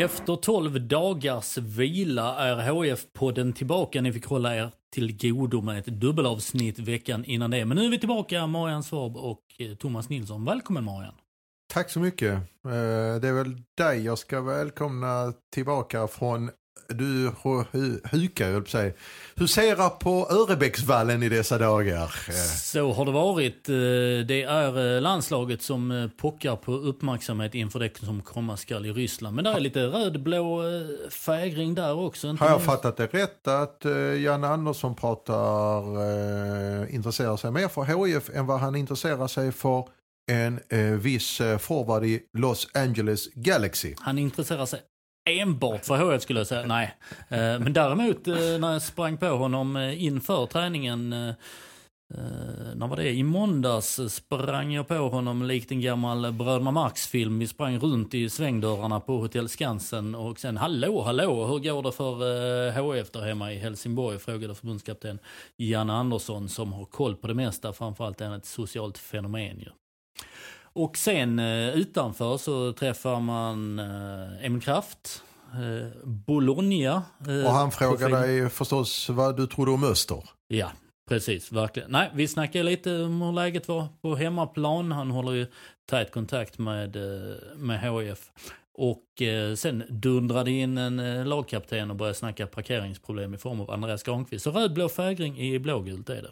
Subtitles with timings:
[0.00, 4.00] Efter 12 dagars vila är HF-podden tillbaka.
[4.00, 7.64] Ni fick hålla er till godo med ett dubbelavsnitt veckan innan det.
[7.64, 10.44] Men nu är vi tillbaka, Marian Svab och eh, Thomas Nilsson.
[10.44, 11.14] Välkommen Marian.
[11.72, 12.32] Tack så mycket.
[12.32, 16.50] Eh, det är väl dig jag ska välkomna tillbaka från
[16.94, 18.92] du hu- hukar, jag säga.
[19.36, 22.14] Huserar på Örebäcksvallen i dessa dagar.
[22.60, 23.68] Så har det varit.
[23.68, 23.74] Eh,
[24.26, 28.92] Det är eh, landslaget som eh, pockar på uppmärksamhet inför det som komma skall i
[28.92, 29.36] Ryssland.
[29.36, 30.62] Men det är lite rödblå
[31.10, 32.26] fägring där också.
[32.28, 32.66] Har jag minst.
[32.66, 38.60] fattat det rätt att uh, Jan Andersson pratar, intresserar sig mer för HIF än vad
[38.60, 39.88] han intresserar sig för
[40.30, 40.60] en
[41.00, 43.94] viss forward i Los Angeles Galaxy?
[43.98, 44.80] Han intresserar sig
[45.24, 46.66] enbart för HF skulle jag säga.
[46.66, 46.94] Nej.
[47.28, 51.34] Eh, men däremot eh, när jag sprang på honom eh, inför träningen.
[52.74, 53.10] När var det?
[53.10, 57.38] I måndags sprang jag på honom likt en gammal Bröderna Marx-film.
[57.38, 61.92] Vi sprang runt i svängdörrarna på Hotell Skansen och sen hallå, hallå, hur går det
[61.92, 64.18] för HIF HF där hemma i Helsingborg?
[64.18, 65.18] Frågade förbundskapten
[65.56, 67.72] Janne Andersson som har koll på det mesta.
[67.72, 69.70] Framförallt är han ett socialt fenomen ju.
[70.72, 75.22] Och sen eh, utanför så träffar man eh, Emil Kraft,
[75.52, 77.02] eh, Bologna.
[77.44, 78.10] Och han frågar profil.
[78.10, 80.24] dig förstås vad du trodde om Öster.
[80.48, 80.72] Ja,
[81.08, 81.52] precis.
[81.52, 81.90] Verkligen.
[81.90, 84.92] Nej, vi snackade lite om hur läget var på hemmaplan.
[84.92, 85.46] Han håller ju
[85.90, 86.96] tät kontakt med,
[87.56, 88.30] med HIF.
[88.74, 89.04] Och
[89.56, 94.44] sen dundrade in en lagkapten och började snacka parkeringsproblem i form av Andreas Granqvist.
[94.44, 96.30] Så rödblå fägring i blågult är det.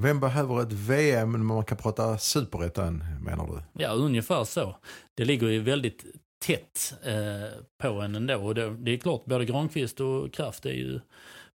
[0.00, 3.82] Vem behöver ett VM när man kan prata superettan menar du?
[3.82, 4.76] Ja, ungefär så.
[5.14, 6.04] Det ligger ju väldigt
[6.46, 8.36] tätt eh, på en ändå.
[8.36, 11.00] Och det, det är klart, både Granqvist och Kraft är ju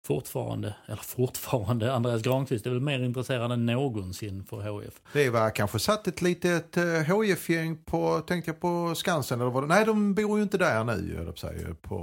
[0.05, 4.93] fortfarande, eller fortfarande, Andreas Granqvist är väl mer intresserad än någonsin för HF.
[5.13, 9.63] Det var kanske satt ett litet uh, HIF-gäng på, tänkte jag på Skansen eller vad
[9.63, 11.25] det, Nej, de bor ju inte där nu,
[11.65, 11.97] jag på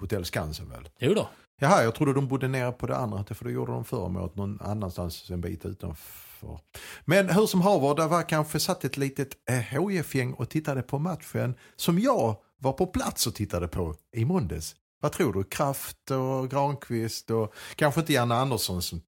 [0.00, 0.88] Hotell Skansen väl.
[0.98, 1.28] Jo då,
[1.60, 4.30] Jaha, jag trodde de bodde nere på det andra, för det gjorde de förr med
[4.34, 6.60] någon annanstans en bit utanför.
[7.04, 10.98] Men hur som haver, där var kanske satt ett litet eh, HIF-gäng och tittade på
[10.98, 14.76] matchen som jag var på plats och tittade på i måndags.
[15.00, 15.44] Vad tror du?
[15.44, 19.00] Kraft och Granqvist och kanske inte Janne Andersson som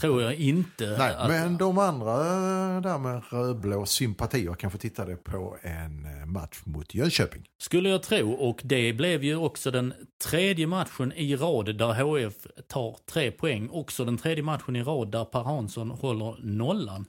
[0.00, 0.96] tror jag inte.
[0.98, 2.16] Nej, att- men de andra
[2.80, 7.42] där med rödblå sympatier kanske tittade på en eh, match mot Jönköping.
[7.62, 8.32] Skulle jag tro.
[8.32, 12.34] Och det blev ju också den tredje matchen i rad där HF
[12.68, 13.68] tar tre poäng.
[13.70, 17.06] Också den tredje matchen i rad där Per Hansson håller nollan.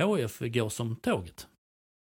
[0.00, 1.46] HF går som tåget.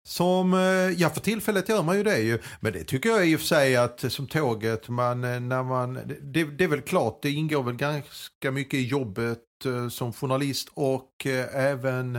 [0.08, 0.60] Som, eh,
[1.00, 2.38] ja för tillfället gör man ju det ju.
[2.60, 5.94] Men det tycker jag i och för sig att som tåget, man, eh, när man,
[6.22, 10.68] det, det är väl klart, det ingår väl ganska mycket i jobbet Eh, som journalist
[10.74, 12.18] och eh, även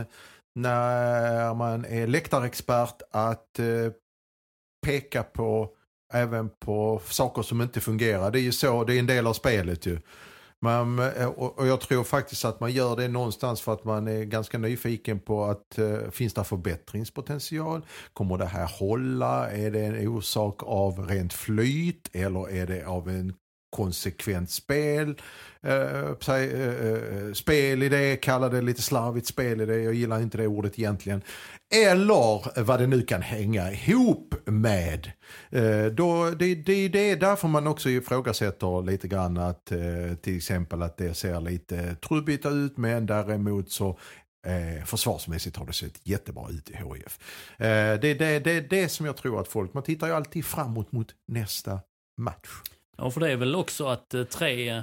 [0.54, 3.92] när man är läktarexpert att eh,
[4.86, 5.70] peka på
[6.12, 8.30] även på saker som inte fungerar.
[8.30, 9.98] Det är ju så, det är en del av spelet ju.
[10.62, 14.58] Man, och jag tror faktiskt att man gör det någonstans för att man är ganska
[14.58, 15.78] nyfiken på att
[16.10, 17.86] finns det förbättringspotential?
[18.12, 19.50] Kommer det här hålla?
[19.50, 23.34] Är det en orsak av rent flyt eller är det av en
[23.74, 25.14] konsekvent spel?
[25.62, 30.22] Eh, eh, eh, spel i det, kalla det lite slarvigt spel i det, jag gillar
[30.22, 31.22] inte det ordet egentligen.
[31.74, 35.12] Eller vad det nu kan hänga ihop med.
[35.50, 40.36] Eh, då, det, det, det är därför man också ifrågasätter lite grann att eh, till
[40.36, 43.98] exempel att det ser lite trubbigt ut men däremot så
[44.46, 47.18] Eh, försvarsmässigt har det sett jättebra ut i HIF.
[47.58, 50.44] Eh, det är det, det, det som jag tror att folk, man tittar ju alltid
[50.44, 51.80] framåt mot nästa
[52.18, 52.48] match.
[52.96, 54.82] Ja, för det är väl också att eh, tre...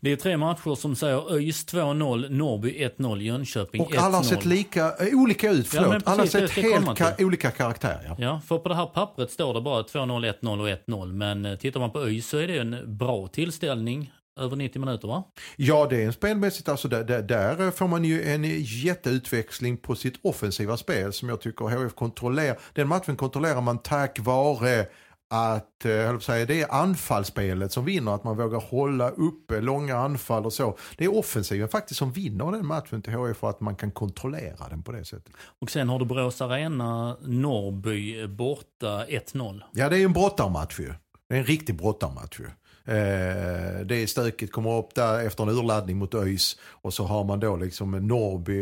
[0.00, 3.86] Det är tre matcher som säger ÖIS 2-0, Norrby 1-0, Jönköping 1-0.
[3.86, 6.02] Och alla har sett lika, eh, olika ut, Ja, men förlåt.
[6.08, 8.04] alla har precis, sett helt ka- olika karaktärer.
[8.08, 8.14] Ja.
[8.18, 11.12] Ja, för på det här pappret står det bara 2-0, 1-0 och 1-0.
[11.12, 14.12] Men eh, tittar man på ÖIS så är det en bra tillställning.
[14.40, 15.24] över 90 minuter va?
[15.56, 19.94] Ja, det är en spelmässigt, alltså där, där, där får man ju en jätteutväxling på
[19.94, 22.58] sitt offensiva spel som jag tycker HF kontrollerar.
[22.72, 24.86] Den matchen kontrollerar man tack vare
[25.30, 30.46] att eh, säga, det är anfallsspelet som vinner, att man vågar hålla uppe långa anfall
[30.46, 30.78] och så.
[30.96, 34.68] Det är offensiven faktiskt som vinner den matchen till HF för att man kan kontrollera
[34.70, 35.32] den på det sättet.
[35.60, 39.62] Och sen har du Borås Arena, Norrby borta 1-0.
[39.72, 40.92] Ja, det är en brottarmatch ju.
[41.28, 42.46] Det är en riktig brottarmatch ju.
[42.86, 47.24] Eh, det är stökigt, kommer upp där efter en urladdning mot ÖIS och så har
[47.24, 48.60] man då liksom Norrby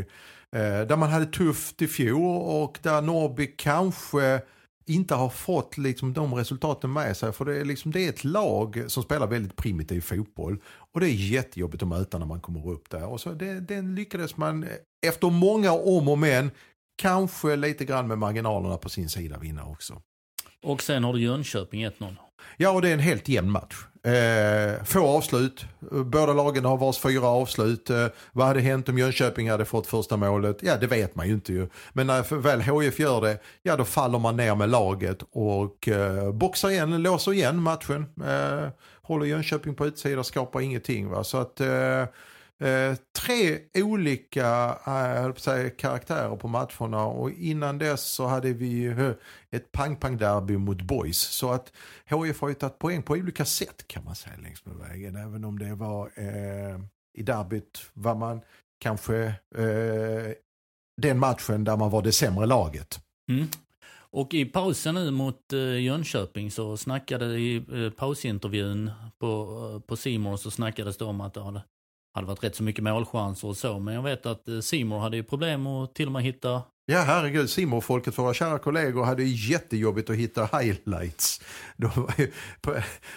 [0.52, 4.40] eh, där man hade tufft i fjol och där Norrby kanske
[4.86, 7.32] inte har fått liksom de resultaten med sig.
[7.32, 10.58] För det är, liksom, det är ett lag som spelar väldigt primitiv fotboll.
[10.64, 13.06] Och det är jättejobbigt att möta när man kommer upp där.
[13.06, 14.66] Och så det, den lyckades man
[15.06, 16.50] efter många om och men,
[16.96, 20.02] kanske lite grann med marginalerna på sin sida vinna också.
[20.62, 22.16] Och sen har du Jönköping 1-0.
[22.56, 23.74] Ja, och det är en helt jämn match.
[24.04, 25.66] Eh, få avslut.
[25.90, 27.90] Båda lagen har vars fyra avslut.
[27.90, 30.58] Eh, vad hade hänt om Jönköping hade fått första målet?
[30.60, 31.68] Ja, det vet man ju inte ju.
[31.92, 36.32] Men när väl HIF gör det, ja då faller man ner med laget och eh,
[36.32, 38.06] boxar igen, låser igen matchen.
[38.26, 38.68] Eh,
[39.02, 41.08] håller Jönköping på utsidan, skapar ingenting.
[41.08, 41.24] Va?
[41.24, 42.04] Så att eh,
[42.62, 49.10] Eh, tre olika eh, säga, karaktärer på matcherna och innan dess så hade vi eh,
[49.50, 51.18] ett pang-pang-derby mot Boys.
[51.18, 51.72] Så att
[52.04, 55.16] HIF har ju tagit poäng på olika sätt kan man säga längs med vägen.
[55.16, 56.80] Även om det var eh,
[57.14, 58.40] i derbyt var man
[58.80, 59.16] kanske
[59.54, 60.32] eh,
[61.02, 63.00] den matchen där man var det sämre laget.
[63.30, 63.48] Mm.
[63.94, 70.38] Och i pausen nu mot eh, Jönköping så snackade i eh, pausintervjun på, på Simon
[70.38, 71.40] så snackades det om att det
[72.14, 73.78] hade varit rätt så mycket målchanser och så.
[73.78, 76.98] Men jag vet att eh, Simon hade ju problem att till och med hitta Ja
[76.98, 81.40] herregud, Simor-folket, våra kära kollegor hade ju jättejobbigt att hitta highlights.
[81.76, 82.74] De var ju på,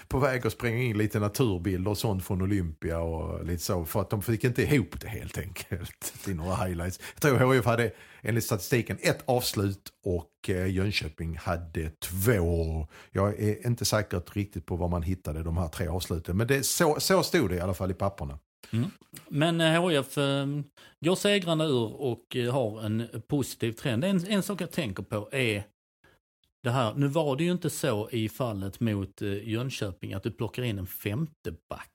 [0.07, 3.85] på väg att spränga in lite naturbilder och sånt från Olympia och lite så.
[3.85, 6.99] För att de fick inte ihop det helt enkelt till några highlights.
[7.13, 7.91] Jag tror HIF hade
[8.21, 12.87] enligt statistiken ett avslut och eh, Jönköping hade två.
[13.11, 16.37] Jag är inte säker riktigt på var man hittade de här tre avsluten.
[16.37, 18.39] Men det, så, så stod det i alla fall i papperna.
[18.77, 18.91] Mm.
[19.29, 20.63] Men eh, HIF ehm,
[20.99, 24.03] går segrande ur och eh, har en positiv trend.
[24.03, 25.63] En, en sak jag tänker på är
[26.63, 30.31] det här, nu var det ju inte så i fallet mot eh, Jönköping att du
[30.31, 31.91] plockar in en femte back.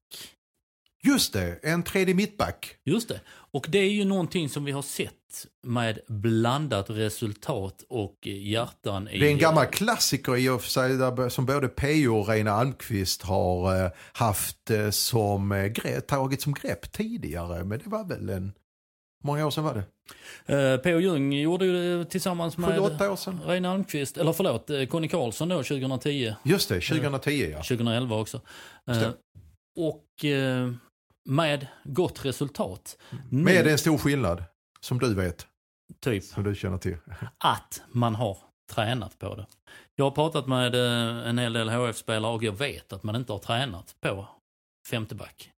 [1.03, 2.77] Just det, en tredje mittback.
[2.85, 3.21] Just det.
[3.29, 5.15] Och det är ju någonting som vi har sett
[5.63, 9.19] med blandat resultat och hjärtan i...
[9.19, 12.19] Det är en gammal klassiker i och för sig där, som både P.O.
[12.19, 17.65] och Reine Almqvist har eh, haft eh, som eh, grepp, tagit som grepp tidigare.
[17.65, 18.53] Men det var väl en...
[19.25, 19.85] många år sedan var det?
[20.55, 21.01] Uh, P.O.
[21.01, 23.01] Ljung gjorde ju det tillsammans med.
[23.47, 26.35] Reine Almqvist, eller förlåt, Conny Karlsson då 2010.
[26.43, 27.57] Just det, 2010 ja.
[27.57, 28.41] 2011 också.
[28.91, 29.09] Uh,
[29.77, 30.73] och uh,
[31.25, 32.97] med gott resultat.
[33.11, 33.45] Mm.
[33.45, 34.45] Med en stor skillnad,
[34.81, 35.47] som du vet.
[36.01, 36.25] Typ.
[36.25, 36.97] Som du känner till.
[37.39, 38.39] Att man har
[38.71, 39.47] tränat på det.
[39.97, 43.33] Jag har pratat med eh, en hel del HF-spelare och jag vet att man inte
[43.33, 44.29] har tränat på
[44.91, 45.51] femteback.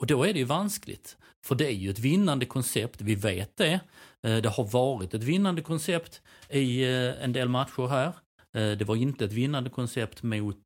[0.00, 1.16] Och då är det ju vanskligt.
[1.46, 3.80] För det är ju ett vinnande koncept, vi vet det.
[4.22, 8.12] Eh, det har varit ett vinnande koncept i eh, en del matcher här.
[8.52, 10.56] Det var inte ett vinnande koncept mot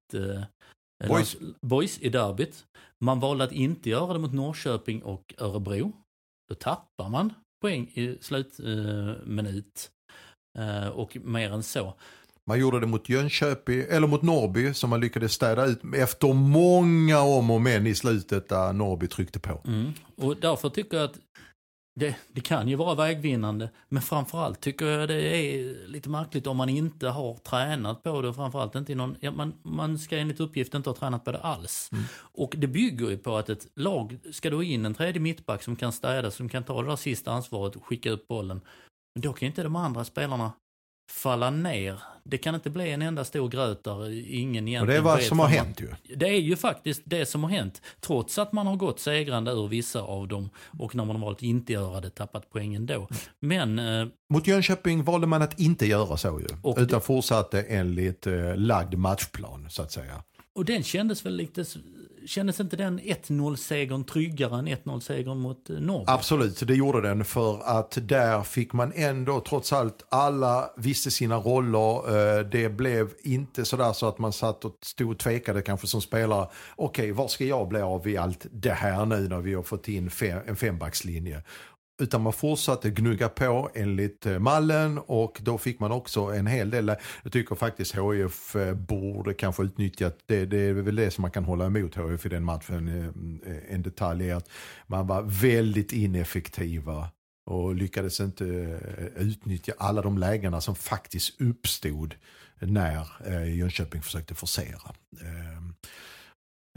[1.08, 1.36] Boys.
[1.60, 2.64] Boys i derbyt.
[3.00, 5.92] Man valde att inte göra det mot Norrköping och Örebro.
[6.48, 7.32] Då tappar man
[7.62, 9.90] poäng i slutminut.
[10.58, 11.94] Eh, och mer än så.
[12.46, 17.20] Man gjorde det mot Jönköping, eller mot Norrby som man lyckades städa ut efter många
[17.20, 19.60] om och men i slutet där Norrby tryckte på.
[19.66, 19.92] Mm.
[20.16, 21.18] Och därför tycker jag att
[21.94, 26.56] det, det, kan ju vara vägvinnande, men framförallt tycker jag det är lite märkligt om
[26.56, 28.34] man inte har tränat på det.
[28.34, 31.38] Framförallt inte i någon, ja, man, man ska enligt uppgift inte ha tränat på det
[31.38, 31.88] alls.
[31.92, 32.04] Mm.
[32.16, 35.76] Och det bygger ju på att ett lag ska då in en tredje mittback som
[35.76, 38.60] kan städa, som kan ta det där sista ansvaret och skicka ut bollen.
[39.14, 40.52] Men då kan inte de andra spelarna
[41.12, 41.98] falla ner.
[42.24, 45.22] Det kan inte bli en enda stor gröt där ingen egentligen Och det är vad
[45.22, 45.88] som har hänt ju.
[46.16, 47.82] Det är ju faktiskt det som har hänt.
[48.00, 51.38] Trots att man har gått segrande ur vissa av dem och när man har valt
[51.38, 53.08] att inte göra det tappat poängen då.
[53.40, 53.78] Men...
[53.78, 56.72] Eh, Mot Jönköping valde man att inte göra så ju.
[56.72, 60.22] Utan det, fortsatte enligt eh, lagd matchplan så att säga.
[60.54, 61.64] Och den kändes väl lite
[62.26, 66.04] kändes inte den 1-0-segern tryggare än 1-0-segern mot eh, Norge?
[66.06, 71.36] Absolut, det gjorde den för att där fick man ändå trots allt, alla visste sina
[71.36, 72.38] roller.
[72.38, 76.00] Eh, det blev inte sådär så att man satt och stod och tvekade kanske som
[76.00, 76.48] spelare.
[76.76, 79.62] Okej, okay, var ska jag bli av i allt det här nu när vi har
[79.62, 81.42] fått in fem, en fembackslinje?
[82.02, 86.70] Utan man fortsatte gnugga på enligt eh, mallen och då fick man också en hel
[86.70, 86.96] del.
[87.22, 90.46] Jag tycker faktiskt HIF eh, borde kanske utnyttjat det.
[90.46, 92.88] Det är väl det som man kan hålla emot HIF i den matchen.
[93.46, 94.48] Eh, en detalj är att
[94.86, 97.08] man var väldigt ineffektiva
[97.46, 98.44] och lyckades inte
[99.16, 102.14] utnyttja alla de lägena som faktiskt uppstod
[102.58, 103.06] när
[103.46, 104.94] Jönköping försökte forcera.
[105.20, 105.74] Ehm,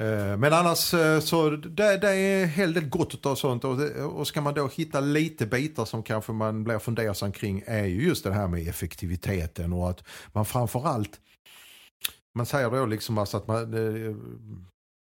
[0.01, 3.79] Eh, men annars eh, så det, det är en hel del gott av sånt och,
[4.15, 8.07] och ska man då hitta lite bitar som kanske man blir fundersam kring är ju
[8.07, 11.19] just det här med effektiviteten och att man framförallt
[12.35, 14.15] man säger då liksom alltså att man eh,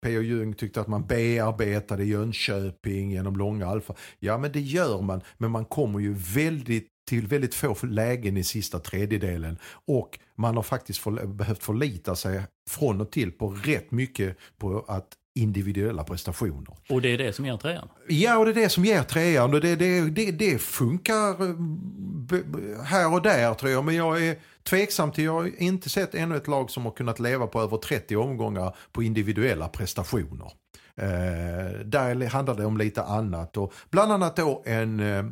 [0.04, 0.22] P.O.
[0.22, 3.94] Jung tyckte att man bearbetade Jönköping genom långa alfa.
[4.20, 8.44] Ja men det gör man men man kommer ju väldigt till väldigt få lägen i
[8.44, 9.58] sista tredjedelen.
[9.86, 14.86] Och man har faktiskt för, behövt förlita sig från och till på rätt mycket på
[14.88, 16.78] att individuella prestationer.
[16.90, 17.90] Och det är det som ger trean?
[18.08, 19.54] Ja, och det är det som ger trean.
[19.54, 23.86] Och det, det, det, det funkar eh, här och där tror jag.
[23.86, 27.20] Men jag är tveksam till, jag har inte sett ännu ett lag som har kunnat
[27.20, 30.52] leva på över 30 omgångar på individuella prestationer.
[30.96, 33.58] Eh, där handlar det om lite annat.
[33.58, 35.24] Och bland annat då en eh,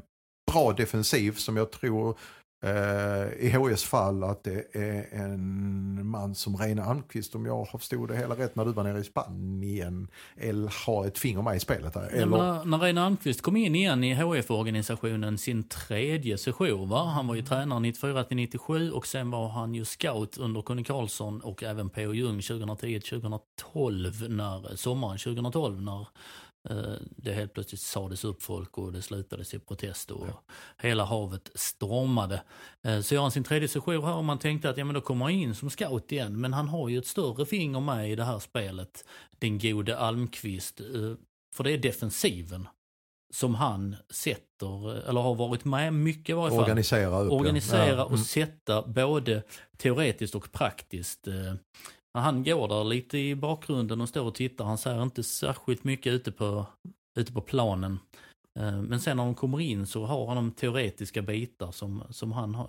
[0.51, 2.17] bra defensiv som jag tror
[2.63, 8.09] eh, i HIs fall att det är en man som Reine Almqvist om jag förstod
[8.09, 11.59] det hela rätt när du var nere i Spanien eller har ett finger med i
[11.59, 12.07] spelet där.
[12.07, 12.37] Eller...
[12.37, 17.03] När, när Reine Almqvist kom in igen i HIF-organisationen sin tredje session va?
[17.03, 20.83] Han var ju tränare 94 till 97 och sen var han ju scout under Conny
[20.83, 22.13] Karlsson och även P.O.
[22.13, 26.07] Jung 2010-2012 när sommaren 2012 när
[27.15, 30.41] det helt plötsligt sades upp folk och det slutades i protest och ja.
[30.77, 32.43] hela havet stormade.
[32.83, 35.01] Eh, så gör han sin tredje session här och man tänkte att ja men då
[35.01, 36.41] kommer han in som scout igen.
[36.41, 39.05] Men han har ju ett större finger med i det här spelet,
[39.39, 40.79] den gode Almqvist.
[40.79, 40.85] Eh,
[41.55, 42.67] för det är defensiven
[43.33, 46.59] som han sätter, eller har varit med mycket i varje fall.
[46.59, 47.31] Organisera upp.
[47.31, 48.03] Organisera ja.
[48.03, 48.23] och mm.
[48.23, 49.43] sätta både
[49.77, 51.27] teoretiskt och praktiskt
[52.13, 54.65] han går där lite i bakgrunden och står och tittar.
[54.65, 56.65] Han ser inte särskilt mycket ute på,
[57.19, 57.99] ute på planen.
[58.59, 62.31] Eh, men sen när de kommer in så har han de teoretiska bitar som, som,
[62.31, 62.67] han, har,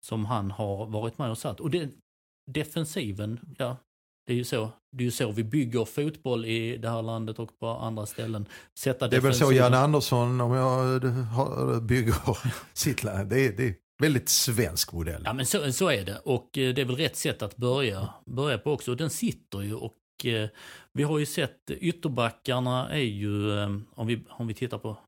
[0.00, 1.60] som han har varit med och satt.
[1.60, 1.90] Och det,
[2.50, 3.76] defensiven, ja,
[4.26, 4.70] det är ju så.
[4.96, 8.46] Det är ju så vi bygger fotboll i det här landet och på andra ställen.
[8.78, 11.02] Sätta det är väl så Jan Andersson, om jag
[11.82, 12.14] bygger
[12.72, 13.28] sitt land.
[13.28, 15.22] Det det, Väldigt svensk modell.
[15.24, 18.14] Ja men så, så är det och eh, det är väl rätt sätt att börja,
[18.26, 18.94] börja på också.
[18.94, 20.48] Den sitter ju och eh,
[20.92, 23.62] vi har ju sett eh, ytterbackarna är ju,
[23.94, 24.98] om vi, om vi tittar på,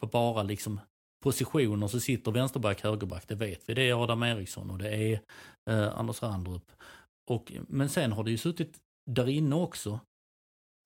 [0.00, 0.80] på bara liksom
[1.24, 3.74] positioner så sitter vänsterback, högerback, det vet vi.
[3.74, 5.20] Det är Adam Eriksson och det är
[5.70, 6.72] eh, Anders Randrup.
[7.30, 8.78] Och, men sen har det ju suttit
[9.10, 10.00] där inne också,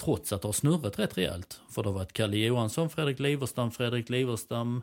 [0.02, 1.60] trots att det har snurrat rätt rejält.
[1.70, 4.82] För det har varit Kalle Johansson, Fredrik Liverstam, Fredrik Liverstam, eh,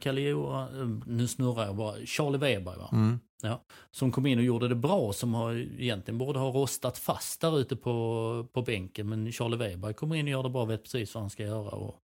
[0.00, 2.88] Kalle Johan, nu snurrar jag bara, Charlie Weber va?
[2.92, 3.20] Mm.
[3.42, 7.40] Ja, som kom in och gjorde det bra, som har, egentligen borde ha rostat fast
[7.40, 9.08] där ute på, på bänken.
[9.08, 11.70] Men Charlie Weber kommer in och gör det bra, vet precis vad han ska göra.
[11.70, 12.00] Och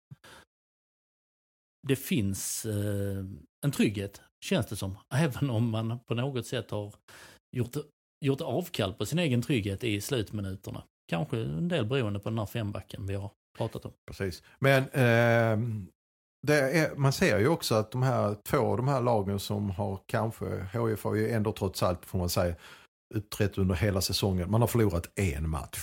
[1.87, 3.25] det finns eh,
[3.65, 4.97] en trygghet, känns det som.
[5.13, 6.93] Även om man på något sätt har
[7.55, 7.75] gjort,
[8.25, 10.83] gjort avkall på sin egen trygghet i slutminuterna.
[11.07, 13.93] Kanske en del beroende på den här fembacken vi har pratat om.
[14.07, 14.43] Precis.
[14.59, 15.83] Men eh,
[16.47, 19.99] är, man ser ju också att de här två av de här lagen som har
[20.05, 22.55] kanske, HIF har ju ändå trots allt får man säga,
[23.15, 24.51] uppträtt under hela säsongen.
[24.51, 25.79] Man har förlorat en match.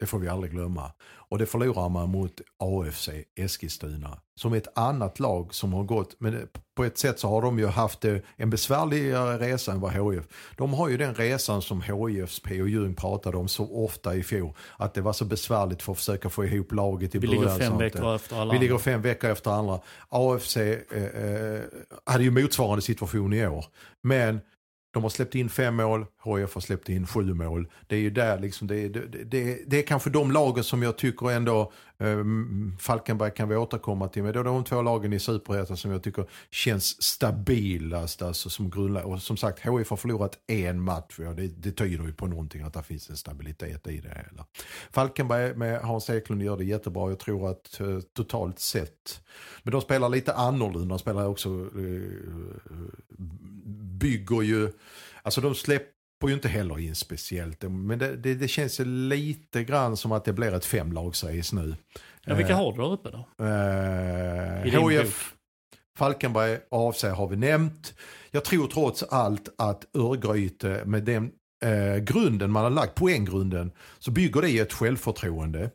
[0.00, 0.92] Det får vi aldrig glömma.
[1.30, 4.18] Och det förlorar man mot AFC Eskilstuna.
[4.34, 7.58] Som är ett annat lag som har gått, men på ett sätt så har de
[7.58, 8.04] ju haft
[8.36, 10.24] en besvärligare resa än vad HIF.
[10.56, 12.66] De har ju den resan som HIFs P.O.
[12.66, 14.52] Ljung pratade om så ofta i fjol.
[14.76, 17.42] Att det var så besvärligt för att försöka få ihop laget i vi början.
[17.42, 19.80] Vi ligger fem veckor efter alla Vi ligger fem veckor efter andra.
[20.08, 21.60] AFC eh, eh,
[22.04, 23.64] hade ju motsvarande situation i år.
[24.02, 24.40] Men
[24.92, 27.68] de har släppt in fem mål, HIF har släppt in sju mål.
[27.86, 30.98] Det är ju där liksom, det, det, det, det är kanske de lagen som jag
[30.98, 32.24] tycker ändå eh,
[32.78, 34.22] Falkenberg kan vi återkomma till.
[34.22, 38.22] Men det är de två lagen i Superettan som jag tycker känns stabilast.
[38.22, 39.06] Alltså som grundlag.
[39.06, 41.14] Och som sagt, HIF har förlorat en match.
[41.18, 44.46] Ja, det, det tyder ju på någonting att det finns en stabilitet i det hela.
[44.90, 47.08] Falkenberg med Hans Eklund gör det jättebra.
[47.08, 49.22] Jag tror att eh, totalt sett.
[49.62, 50.88] Men de spelar lite annorlunda.
[50.88, 53.00] De spelar också, eh,
[54.00, 54.72] bygger ju
[55.22, 57.62] Alltså de släpper ju inte heller in speciellt.
[57.62, 61.76] Men det, det, det känns lite grann som att det blir ett femlagsrace nu.
[62.24, 63.44] Ja, vilka har du där uppe då?
[63.44, 65.34] Eh, HF,
[65.98, 67.94] Falkenberg, AFC har vi nämnt.
[68.30, 71.30] Jag tror trots allt att Örgryte med den
[71.64, 75.70] eh, grunden man har lagt, poänggrunden, så bygger det ett självförtroende.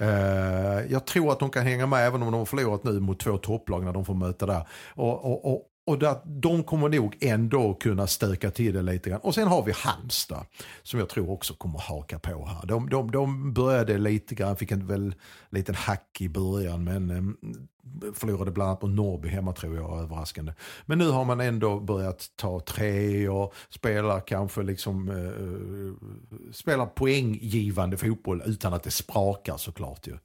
[0.00, 3.20] Eh, jag tror att de kan hänga med även om de har förlorat nu mot
[3.20, 4.68] två topplag när de får möta där.
[4.94, 9.20] Och, och, och, och där, de kommer nog ändå kunna stöka till det lite grann.
[9.20, 10.46] Och sen har vi Halmstad
[10.82, 12.66] som jag tror också kommer haka på här.
[12.66, 15.14] De, de, de började lite grann, fick en väl
[15.50, 20.52] liten hack i början men eh, förlorade bland annat på Norrby hemma tror jag överraskande.
[20.86, 26.86] Men nu har man ändå börjat ta tre och spelar kanske liksom eh, eh, spelar
[26.86, 30.18] poänggivande fotboll utan att det sprakar såklart ju.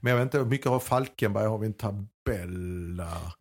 [0.00, 3.32] Men jag vet inte, hur mycket har Falkenberg, har vi en tabell där?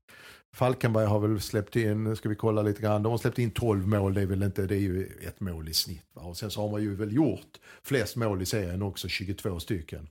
[0.55, 3.87] Falkenberg har väl släppt in, ska vi kolla lite grann, de har släppt in 12
[3.87, 6.05] mål, det är väl inte, det är ju ett mål i snitt.
[6.13, 6.21] Va?
[6.21, 10.07] Och sen så har man ju väl gjort flest mål i serien också, 22 stycken.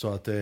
[0.00, 0.34] Så att eh,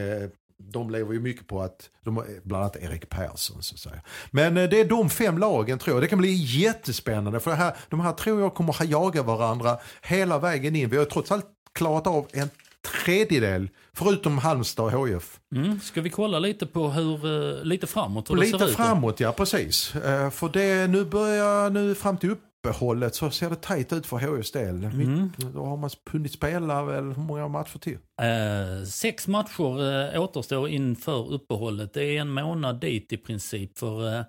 [0.59, 4.03] de lever ju mycket på att, de har, bland annat Erik Persson så att säga.
[4.31, 7.57] Men eh, det är de fem lagen tror jag, det kan bli jättespännande för det
[7.57, 10.89] här, de här tror jag kommer att jaga varandra hela vägen in.
[10.89, 12.51] Vi har trots allt klarat av en
[12.83, 15.41] tredjedel, förutom Halmstad och HF.
[15.55, 15.81] Mm.
[15.81, 19.21] Ska vi kolla lite på hur, uh, lite framåt hur lite det ser framåt, ut?
[19.21, 19.95] ja precis.
[19.97, 22.31] Uh, för det, nu börjar, nu fram till
[22.63, 24.85] uppehållet så ser det tajt ut för HFs del.
[24.85, 25.33] Mm.
[25.55, 27.99] Då har man hunnit spela väl hur många matcher till?
[28.23, 31.95] Uh, sex matcher uh, återstår inför uppehållet.
[31.95, 33.79] Det är en månad dit i princip.
[33.79, 34.23] För uh,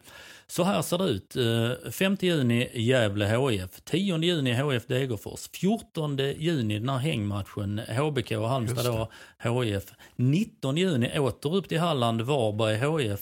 [0.48, 1.36] så här ser det ut.
[1.94, 8.50] 5 juni Gävle HF, 10 juni HF Degerfors, 14 juni den här hängmatchen HBK och
[8.50, 9.10] Halmstad då
[9.50, 9.84] HF,
[10.16, 13.22] 19 juni åter upp till Halland Varberg HF,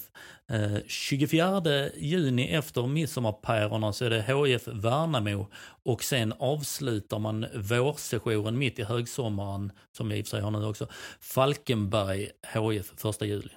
[0.52, 5.48] Eh, 24 juni efter midsommarpärorna så är det HF Värnamo
[5.84, 10.52] och sen avslutar man vårsessionen mitt i högsommaren, som vi i och för sig har
[10.52, 10.88] nu också,
[11.20, 13.50] Falkenberg HF 1 juli.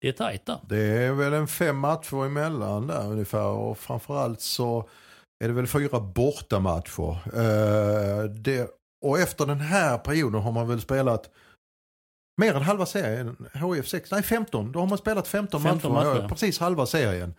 [0.00, 0.58] Det är tajt där.
[0.68, 4.88] Det är väl en fem matcher emellan där ungefär och framförallt så
[5.44, 7.18] är det väl fyra bortamatcher.
[7.26, 8.70] Uh, det,
[9.04, 11.30] och efter den här perioden har man väl spelat
[12.36, 13.36] mer än halva serien.
[13.54, 14.72] HF 6, nej 15.
[14.72, 16.28] Då har man spelat 15, 15 matcher, matcher.
[16.28, 17.34] precis halva serien.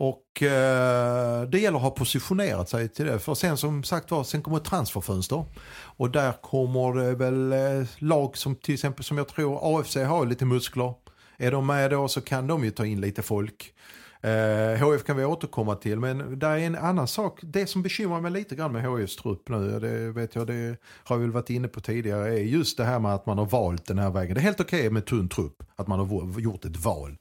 [0.00, 3.18] Och eh, det gäller att ha positionerat sig till det.
[3.18, 5.44] För sen som sagt var, sen kommer ett transferfönster.
[5.70, 10.26] Och där kommer det väl eh, lag som till exempel som jag tror AFC har
[10.26, 10.94] lite muskler.
[11.38, 13.74] Är de med då så kan de ju ta in lite folk.
[14.20, 17.38] Eh, HF kan vi återkomma till men det är en annan sak.
[17.42, 21.16] Det som bekymrar mig lite grann med HFs trupp nu, det vet jag, det har
[21.16, 23.86] vi väl varit inne på tidigare, är just det här med att man har valt
[23.86, 24.34] den här vägen.
[24.34, 27.16] Det är helt okej okay med tunn trupp, att man har gjort ett val.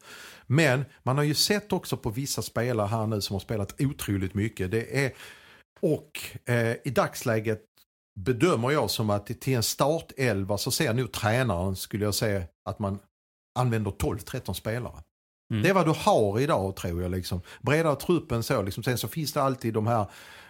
[0.48, 4.34] Men man har ju sett också på vissa spelare här nu som har spelat otroligt
[4.34, 4.72] mycket.
[4.72, 5.12] Det är,
[5.82, 6.12] och
[6.54, 7.62] eh, i dagsläget
[8.20, 12.80] bedömer jag som att till en startelva så ser nog tränaren, skulle jag säga, att
[12.80, 13.00] man
[13.60, 15.02] använder 12-13 spelare.
[15.52, 15.64] Mm.
[15.64, 17.12] Det är vad du har idag tror jag.
[17.12, 17.42] Liksom.
[17.62, 18.62] Bredare truppen så.
[18.62, 18.84] Liksom.
[18.84, 20.06] Sen så finns det alltid de här,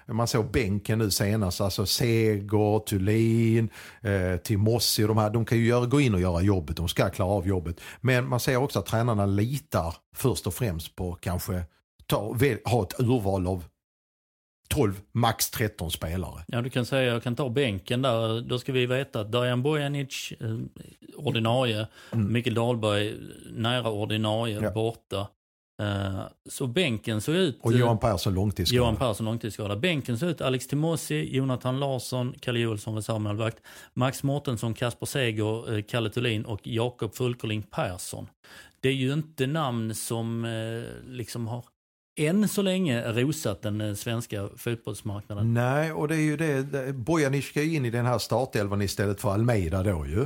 [0.06, 3.70] man såg bänken nu senast, alltså Seger, Thulin,
[4.02, 5.30] eh, Timossi och de här.
[5.30, 7.80] De kan ju göra, gå in och göra jobbet, de ska klara av jobbet.
[8.02, 11.64] Men man ser också att tränarna litar först och främst på kanske
[12.06, 13.64] ta, ha ett urval av
[14.68, 16.44] 12, max 13 spelare.
[16.48, 18.42] Ja, du kan säga, jag kan ta bänken där.
[18.42, 20.58] Då ska vi veta att Dajan Bojanic, eh,
[21.16, 22.34] ordinarie, mm.
[22.34, 23.14] Mikael Dahlberg,
[23.52, 24.72] nära ordinarie, ja.
[24.72, 25.28] borta.
[25.82, 27.60] Uh, så bänken såg ut...
[27.62, 28.78] Och Johan Persson långtidsskadad.
[28.78, 29.80] Johan Persson långtidsskadad.
[29.80, 33.58] Bänken såg ut Alex Timossi, Jonathan Larsson, Kalle Joelsson reservmålvakt,
[33.94, 38.28] Max Mårtensson, Kasper Seger, uh, Kalle Thulin och Jakob Fulkerling Persson.
[38.80, 41.64] Det är ju inte namn som uh, liksom har
[42.18, 45.54] än så länge rosat den eh, svenska fotbollsmarknaden.
[45.54, 46.94] Nej, och det är ju det.
[46.94, 50.26] Bojanic ska in i den här startelvan istället för Almeida då ju.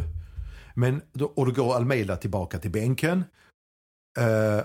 [0.75, 1.01] Men,
[1.35, 3.23] och då går Almeida tillbaka till bänken.
[4.19, 4.63] Eh,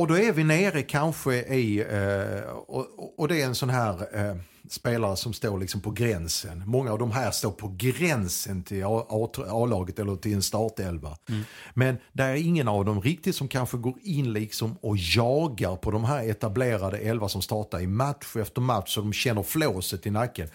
[0.00, 3.92] och då är vi nere kanske i, uh, och, och, det är en sån här
[3.92, 4.36] uh,
[4.68, 6.62] spelare som står liksom på gränsen.
[6.66, 11.16] Många av de här står på gränsen till A-laget eller till en startelva.
[11.28, 11.42] Mm.
[11.74, 15.90] Men det är ingen av dem riktigt som kanske går in liksom och jagar på
[15.90, 20.10] de här etablerade elva som startar i match efter match så de känner flåset i
[20.10, 20.48] nacken.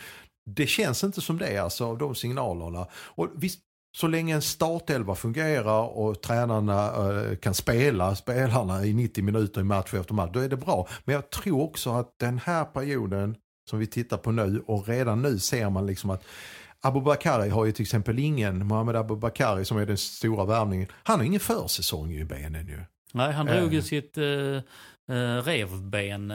[0.45, 2.88] Det känns inte som det alltså av de signalerna.
[2.93, 3.60] Och visst,
[3.95, 9.63] så länge en startelva fungerar och tränarna uh, kan spela spelarna i 90 minuter i
[9.63, 10.88] match efter match, då är det bra.
[11.05, 13.36] Men jag tror också att den här perioden
[13.69, 16.23] som vi tittar på nu och redan nu ser man liksom att
[16.81, 21.25] Abubakari har ju till exempel ingen, Mohamed Abubakari som är den stora värvningen, han har
[21.25, 22.79] ingen försäsong i benen ju.
[23.13, 23.84] Nej, han drog ju äh.
[23.84, 24.62] sitt uh,
[25.43, 26.34] revben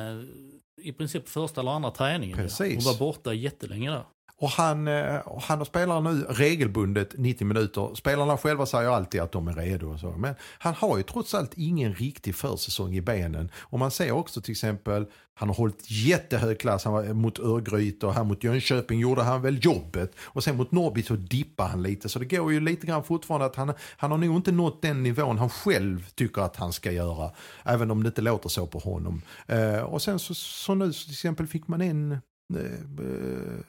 [0.82, 2.36] i princip första eller andra träningen.
[2.36, 2.76] Precis.
[2.76, 4.04] Och var borta jättelänge där.
[4.40, 7.94] Och han, eh, och han spelar nu regelbundet 90 minuter.
[7.94, 9.92] Spelarna själva säger alltid att de är redo.
[9.92, 10.10] Och så.
[10.10, 13.50] Men han har ju trots allt ingen riktig försäsong i benen.
[13.56, 18.06] Och man ser också till exempel, han har hållit jättehög klass han var mot Örgryte
[18.06, 20.12] och här mot Jönköping gjorde han väl jobbet.
[20.20, 22.08] Och sen mot Norrby så dippar han lite.
[22.08, 25.02] Så det går ju lite grann fortfarande att han, han har nog inte nått den
[25.02, 27.30] nivån han själv tycker att han ska göra.
[27.64, 29.22] Även om det inte låter så på honom.
[29.46, 32.18] Eh, och sen så, så nu så till exempel fick man en
[32.56, 33.60] eh, eh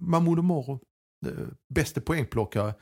[0.00, 0.80] Mahmoud Moro,
[1.26, 1.32] eh,
[1.74, 2.74] bäste poängplockare.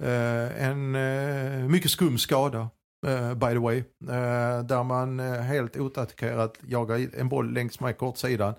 [0.00, 2.70] Eh, en eh, mycket skum skada.
[3.06, 3.78] Eh, by the way.
[4.08, 8.54] Eh, där man eh, helt oattackerat jagar en boll längs med kortsidan.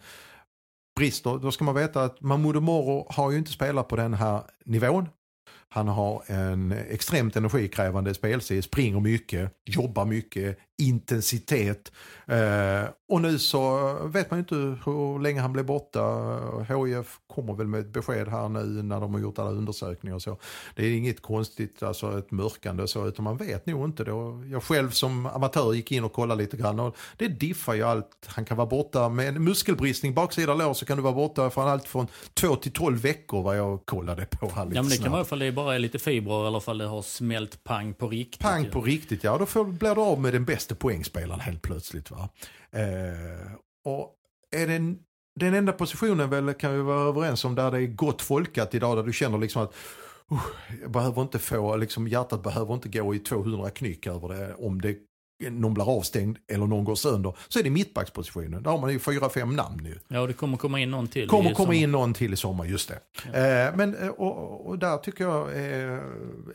[0.95, 4.43] Brister, då ska man veta att Mahmoud Moro har ju inte spelat på den här
[4.65, 5.09] nivån.
[5.69, 11.91] Han har en extremt energikrävande spelstil, springer mycket, jobbar mycket, intensitet.
[12.25, 16.39] Eh, och nu så vet man ju inte hur länge han blir borta.
[16.59, 20.21] HIF kommer väl med ett besked här nu när de har gjort alla undersökningar och
[20.21, 20.37] så.
[20.75, 24.03] Det är inget konstigt, alltså ett mörkande och så, utan man vet nog inte.
[24.03, 24.43] Då.
[24.51, 28.07] Jag själv som amatör gick in och kollade lite grann och det diffar ju allt.
[28.25, 31.67] Han kan vara borta med en muskelbristning, baksida lår så kan du vara borta från
[31.67, 34.97] allt från två till tolv veckor vad jag kollade på här lite Ja men det
[34.97, 38.07] kan vara ifall det bara är lite fibrer eller ifall det har smält pang på
[38.07, 38.41] riktigt.
[38.41, 39.37] Pang på riktigt, ja.
[39.37, 42.11] Då får, blir du av med den bästa poängspelaren helt plötsligt.
[42.11, 42.29] Va?
[42.71, 43.51] Eh,
[43.85, 44.15] och
[44.51, 44.99] är den,
[45.39, 48.97] den enda positionen väl kan vi vara överens om där det är gott folkat idag,
[48.97, 49.73] där du känner liksom att
[50.31, 50.45] uh,
[50.81, 54.81] jag behöver inte få, liksom, hjärtat behöver inte gå i 200 knyck över det om
[54.81, 54.97] det
[55.39, 57.37] någon blir avstängd eller någon går sönder.
[57.47, 58.63] Så är det mittbackspositionen.
[58.63, 59.99] Där har man ju fyra, fem namn nu.
[60.07, 61.27] Ja, det kommer komma in någon till.
[61.27, 61.73] Kommer komma sommar.
[61.73, 63.67] in någon till i sommar, just det.
[63.67, 66.03] Eh, men, eh, och, och där tycker jag är,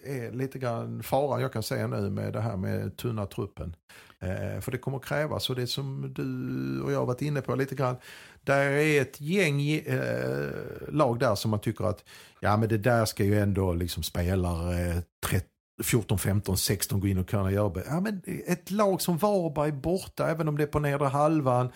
[0.05, 3.77] är lite grann faran jag kan säga nu med det här med tunna truppen.
[4.21, 7.75] Eh, för det kommer krävas och det som du och jag varit inne på lite
[7.75, 7.97] grann.
[8.41, 10.51] Där är ett gäng eh,
[10.89, 12.05] lag där som man tycker att
[12.41, 15.47] ja men det där ska ju ändå liksom spelare 30
[15.83, 17.83] 14, 15, 16 gå in och kunna göra.
[17.87, 21.67] Ja, men ett lag som Varberg borta, även om det är på nedre halvan.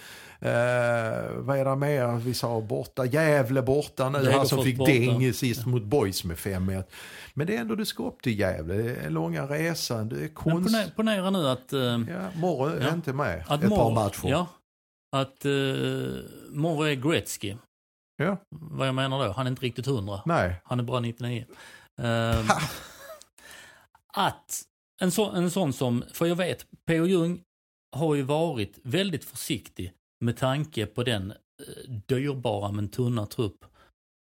[0.40, 0.50] Eh,
[1.36, 3.04] vad är det mer vi sa borta?
[3.04, 4.92] Gävle borta nu, han som fick borta.
[4.92, 6.84] däng sist mot Boys med 5-1.
[7.34, 10.20] Men det är ändå du ska upp till Gävle, det är långa resan, det är
[10.20, 10.66] Men konst...
[10.72, 11.72] ponera, ponera nu att...
[11.72, 12.92] eh, Ja, Morro är Ja.
[12.94, 14.28] inte med att ett Mor- par matcher.
[14.28, 14.46] Ja.
[15.16, 16.18] Att uh,
[16.50, 17.56] Morro är Gretzky.
[18.16, 18.36] Ja.
[18.50, 19.32] Vad jag menar då?
[19.32, 20.20] Han är inte riktigt hundra.
[20.26, 20.60] Nej.
[20.64, 21.44] Han är bara 99.
[22.02, 22.60] Ehm, Ha!
[24.16, 24.62] Att
[25.02, 27.06] en, så, en sån som, för jag vet, P.O.
[27.06, 27.42] Jung
[27.96, 33.64] har ju varit väldigt försiktig med tanke på den eh, dyrbara men tunna trupp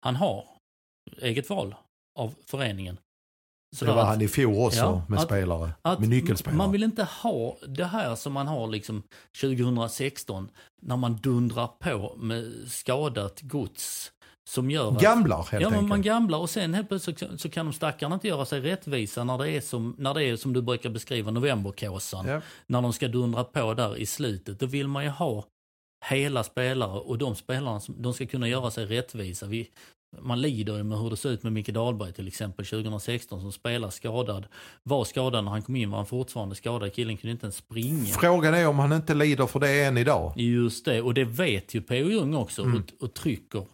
[0.06, 0.46] han har.
[1.22, 1.76] Eget val
[2.20, 2.98] av föreningen.
[3.78, 6.58] Så Det var att- han i fjol också Ja, med att- spelare, att med nyckelspelare.
[6.58, 9.04] Man vill inte ha det här som man har liksom
[9.42, 10.50] 2016
[10.82, 14.12] när man dundrar på med skadat gods
[14.50, 15.02] som gör att...
[15.02, 15.90] Gamlar helt ja, men enkelt.
[15.90, 19.24] man gamlar och sen helt plötsligt så, så kan de stackarna inte göra sig rättvisa
[19.24, 22.28] när det är som, när det är som du brukar beskriva novemberkåsan.
[22.28, 22.42] Ja.
[22.68, 24.60] När de ska dundra på där i slutet.
[24.60, 25.46] Då vill man ju ha
[26.06, 29.46] hela spelare och de spelarna som, de ska kunna göra sig rättvisa.
[29.46, 29.70] Vi,
[30.22, 33.52] man lider ju med hur det ser ut med Micke Dahlberg till exempel 2016 som
[33.52, 34.46] spelar skadad.
[34.84, 36.94] Var skadad när han kom in var han fortfarande skadad.
[36.94, 38.06] Killen kunde inte ens springa.
[38.06, 40.34] Frågan är om han inte lider för det än idag.
[40.36, 42.10] Just det, och det vet ju P.O.
[42.10, 42.84] Jung också Mm.
[42.98, 43.66] och, och trycker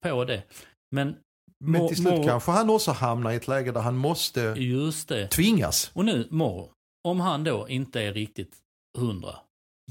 [0.00, 0.42] på det.
[0.90, 1.16] Men,
[1.64, 5.28] Men till slut kanske han också hamnar i ett läge där han måste just det.
[5.28, 5.90] tvingas.
[5.94, 6.72] Och nu Morro,
[7.08, 8.58] om han då inte är riktigt
[8.98, 9.36] hundra.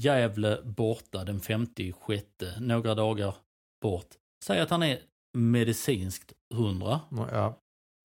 [0.02, 2.26] Gävle borta den 56,
[2.60, 3.34] några dagar
[3.82, 4.06] bort.
[4.44, 5.00] Säg att han är
[5.38, 7.00] medicinskt hundra.
[7.10, 7.58] Ja.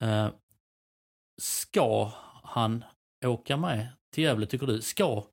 [0.03, 0.29] Eh,
[1.41, 2.11] ska
[2.43, 2.83] han
[3.25, 4.81] åka med till Gävle tycker du?
[4.81, 5.23] Ska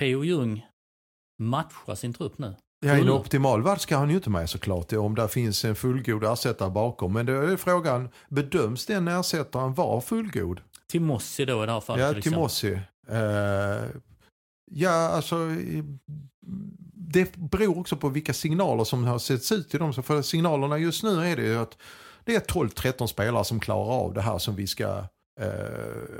[0.00, 0.24] P.O.
[0.24, 0.66] Jung
[1.38, 2.54] matcha sin trupp nu?
[2.80, 3.14] Ja, I en Mm.
[3.14, 7.12] optimal värld ska han ju inte med såklart om det finns en fullgod ersättare bakom.
[7.12, 10.60] Men då är frågan, bedöms den ersättaren vara fullgod?
[10.90, 12.22] Timossi då i det här fallet Ja, till.
[12.22, 12.72] Timossi.
[13.08, 13.88] Eh,
[14.70, 15.36] ja, alltså
[16.94, 19.92] det beror också på vilka signaler som har setts ut till dem.
[19.92, 21.76] För signalerna just nu är det ju att
[22.24, 25.04] det är 12-13 spelare som klarar av det här som vi ska
[25.40, 25.48] eh,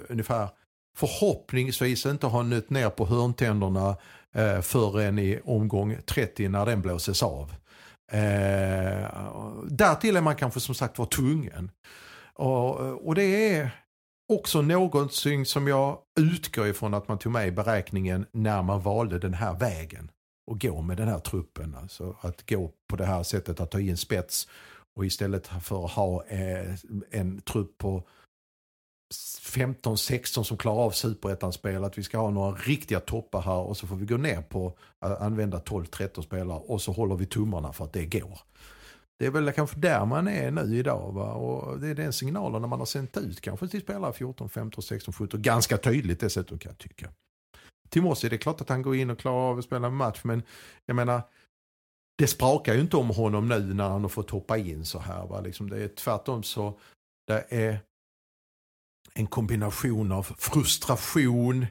[0.09, 0.49] ungefär
[0.97, 3.97] förhoppningsvis inte ha nött ner på hörntänderna
[4.35, 7.55] eh, förrän i omgång 30 när den blåses av.
[8.13, 9.11] Eh,
[9.65, 11.71] därtill är man kanske som sagt var tvungen.
[12.35, 12.77] Och,
[13.07, 13.71] och det är
[14.29, 19.19] också någonting som jag utgår ifrån att man tog med i beräkningen när man valde
[19.19, 20.11] den här vägen.
[20.47, 21.77] Och gå med den här truppen.
[21.81, 24.49] Alltså att gå på det här sättet att ta in spets
[24.97, 26.75] och istället för att ha eh,
[27.11, 28.09] en trupp på
[29.15, 31.85] 15-16 som klarar av superettan-spel.
[31.85, 34.73] Att vi ska ha några riktiga toppar här och så får vi gå ner på
[34.99, 38.41] att använda 12-13 spelare och så håller vi tummarna för att det går.
[39.19, 41.13] Det är väl kanske där man är nu idag.
[41.13, 41.33] Va?
[41.33, 45.15] Och det är den signalen man har sänt ut kanske till spelare 14, 15, 16,
[45.15, 45.43] 17.
[45.43, 47.09] Ganska tydligt dessutom kan jag tycka.
[47.89, 50.21] Timossi, det är klart att han går in och klarar av att spela en match.
[50.23, 50.43] Men
[50.87, 51.23] jag menar,
[52.19, 55.27] det sprakar ju inte om honom nu när han har fått hoppa in så här.
[55.27, 55.41] Va?
[55.41, 56.79] Liksom det är tvärtom så
[57.27, 57.81] det är
[59.15, 61.67] en kombination av frustration,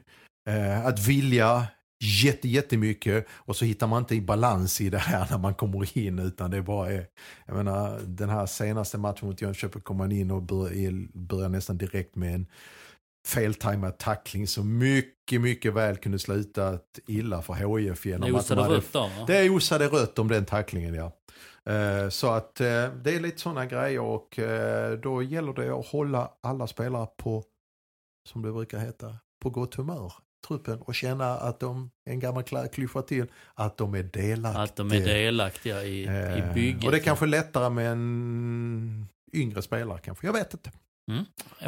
[0.48, 1.66] eh, att vilja
[2.00, 5.98] jätte, jättemycket och så hittar man inte i balans i det här när man kommer
[5.98, 7.06] in utan det bara är,
[7.46, 11.78] jag menar den här senaste matchen mot Jönköping kom man in och börjar, börjar nästan
[11.78, 12.46] direkt med en
[13.26, 18.58] feltajmad tackling som mycket, mycket väl kunde sluta illa för HIF genom det att de
[18.58, 19.24] hade, rött då, va?
[19.26, 21.12] Det osade rött om den tacklingen ja.
[21.68, 25.86] Eh, så att eh, det är lite sådana grejer och eh, då gäller det att
[25.86, 27.44] hålla alla spelare på,
[28.28, 30.12] som det brukar heta, på gott humör
[30.48, 34.62] truppen och känna att de, en gammal klyscha till, att de är delaktiga.
[34.62, 36.02] Att de är delaktiga i,
[36.38, 36.84] i bygget.
[36.84, 40.70] Och det är kanske lättare med en yngre spelare kanske, jag vet inte.
[41.10, 41.24] Mm.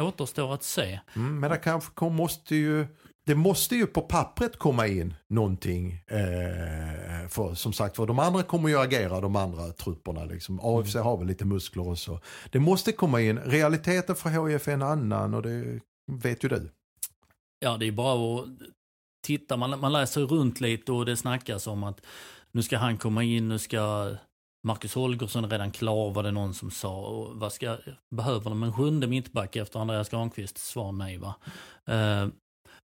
[0.07, 0.99] Återstår att se.
[1.15, 2.87] Mm, men det kanske måste ju,
[3.25, 5.91] det måste ju på pappret komma in någonting.
[6.07, 10.25] Eh, för som sagt för de andra kommer ju agera, de andra trupperna.
[10.25, 10.59] Liksom.
[10.63, 11.05] AFC mm.
[11.05, 12.19] har väl lite muskler och så.
[12.51, 15.79] Det måste komma in, realiteten för HIF är en annan och det
[16.11, 16.71] vet ju du.
[17.59, 18.47] Ja, det är bara att
[19.25, 22.01] titta, man, man läser runt lite och det snackas om att
[22.51, 24.15] nu ska han komma in, nu ska
[24.63, 27.05] Marcus Holgersson är redan klar var det någon som sa.
[27.05, 27.77] Och vad ska,
[28.15, 30.57] behöver de en sjunde mittback efter Andreas Granqvist?
[30.57, 31.35] Svar nej va.
[31.89, 32.27] Uh,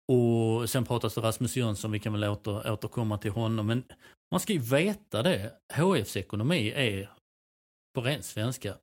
[0.08, 3.66] och sen pratas det Rasmus Jönsson, vi kan väl åter, återkomma till honom.
[3.66, 3.84] Men
[4.30, 5.52] man ska ju veta det.
[5.74, 7.10] HFs ekonomi är
[7.94, 8.74] på ren svenska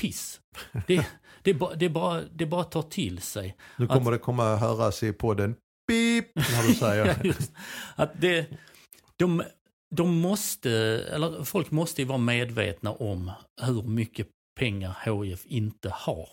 [0.00, 0.40] piss.
[0.86, 1.06] Det,
[1.42, 3.56] det, är bara, det, bara, det bara att ta till sig.
[3.76, 5.56] Nu kommer att, det komma höras i podden.
[5.88, 7.20] Beep, när du säger.
[7.24, 7.52] just,
[7.96, 8.46] att det,
[9.16, 9.42] de,
[9.96, 10.70] de måste,
[11.12, 14.28] eller folk måste ju vara medvetna om hur mycket
[14.58, 16.28] pengar HIF inte har.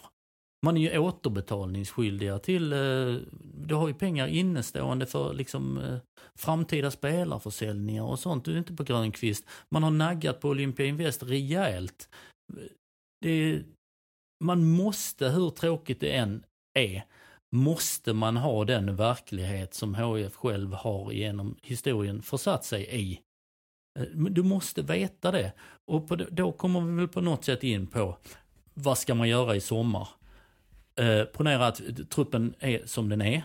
[0.66, 3.16] Man är ju återbetalningsskyldiga till, eh,
[3.54, 5.98] du har ju pengar innestående för liksom eh,
[6.36, 8.46] framtida spelarförsäljningar och sånt.
[8.46, 9.46] Du är inte på Grönkvist.
[9.70, 12.10] Man har naggat på Olympia Invest rejält.
[13.22, 13.64] Det,
[14.44, 16.44] man måste, hur tråkigt det än
[16.80, 17.04] är,
[17.56, 23.20] måste man ha den verklighet som HIF själv har genom historien försatt sig i.
[24.00, 25.54] Eh, du måste veta det.
[25.86, 28.18] Och på, då kommer vi väl på något sätt in på
[28.74, 30.08] vad ska man göra i sommar?
[31.00, 33.44] Eh, ponera att truppen är som den är,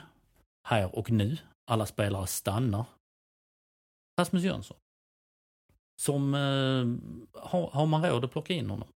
[0.69, 1.37] här och nu.
[1.71, 2.85] Alla spelare stannar.
[4.21, 4.77] Rasmus Jönsson.
[6.01, 8.89] Som, eh, har, har man råd att plocka in honom?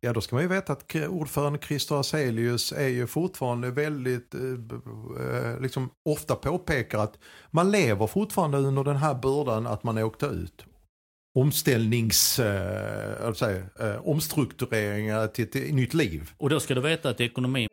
[0.00, 4.40] Ja, då ska man ju veta att ordförande Christer Aselius är ju fortfarande väldigt, eh,
[4.40, 7.18] eh, liksom ofta påpekar att
[7.50, 10.64] man lever fortfarande under den här bördan att man åkte ut
[11.38, 16.30] omställnings, äh, säga, äh, omstruktureringar till ett nytt liv.
[16.36, 17.68] Och då ska du veta att ekonomin...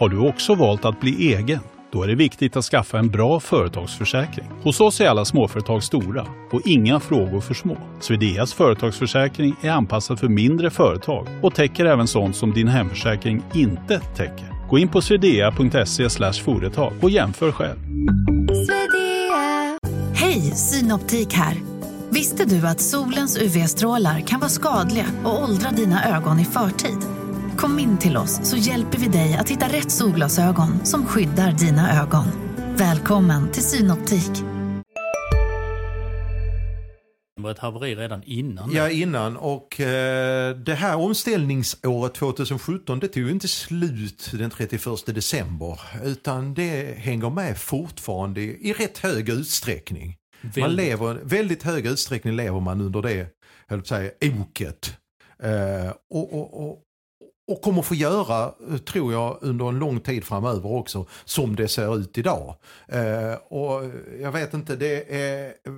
[0.00, 1.60] Har du också valt att bli egen?
[1.92, 4.46] Då är det viktigt att skaffa en bra företagsförsäkring.
[4.62, 7.76] Hos oss är alla småföretag stora och inga frågor för små.
[8.00, 14.00] Swedeas företagsförsäkring är anpassad för mindre företag och täcker även sånt som din hemförsäkring inte
[14.00, 14.68] täcker.
[14.70, 17.78] Gå in på swedea.se företag och jämför själv.
[20.14, 21.56] Hej, Synoptik här.
[22.10, 27.19] Visste du att solens UV-strålar kan vara skadliga och åldra dina ögon i förtid?
[27.56, 32.02] Kom in till oss så hjälper vi dig att hitta rätt solglasögon som skyddar dina
[32.02, 32.26] ögon.
[32.76, 34.30] Välkommen till Synoptik.
[37.36, 38.70] Det var ett haveri redan innan.
[38.72, 39.36] Ja, innan.
[39.36, 45.80] Och eh, det här omställningsåret 2017 det tog ju inte slut den 31 december.
[46.04, 50.16] Utan det hänger med fortfarande i, rätt hög utsträckning.
[50.42, 50.62] Väldigt.
[50.64, 53.26] Man lever, väldigt hög utsträckning lever man under det,
[53.68, 54.10] jag säga,
[54.40, 54.96] oket.
[55.42, 56.78] Eh, och, och, och,
[57.50, 61.68] och kommer få göra, eh, tror jag, under en lång tid framöver också, som det
[61.68, 62.56] ser ut idag.
[62.88, 65.46] Eh, och jag vet inte, det är...
[65.46, 65.72] Eh,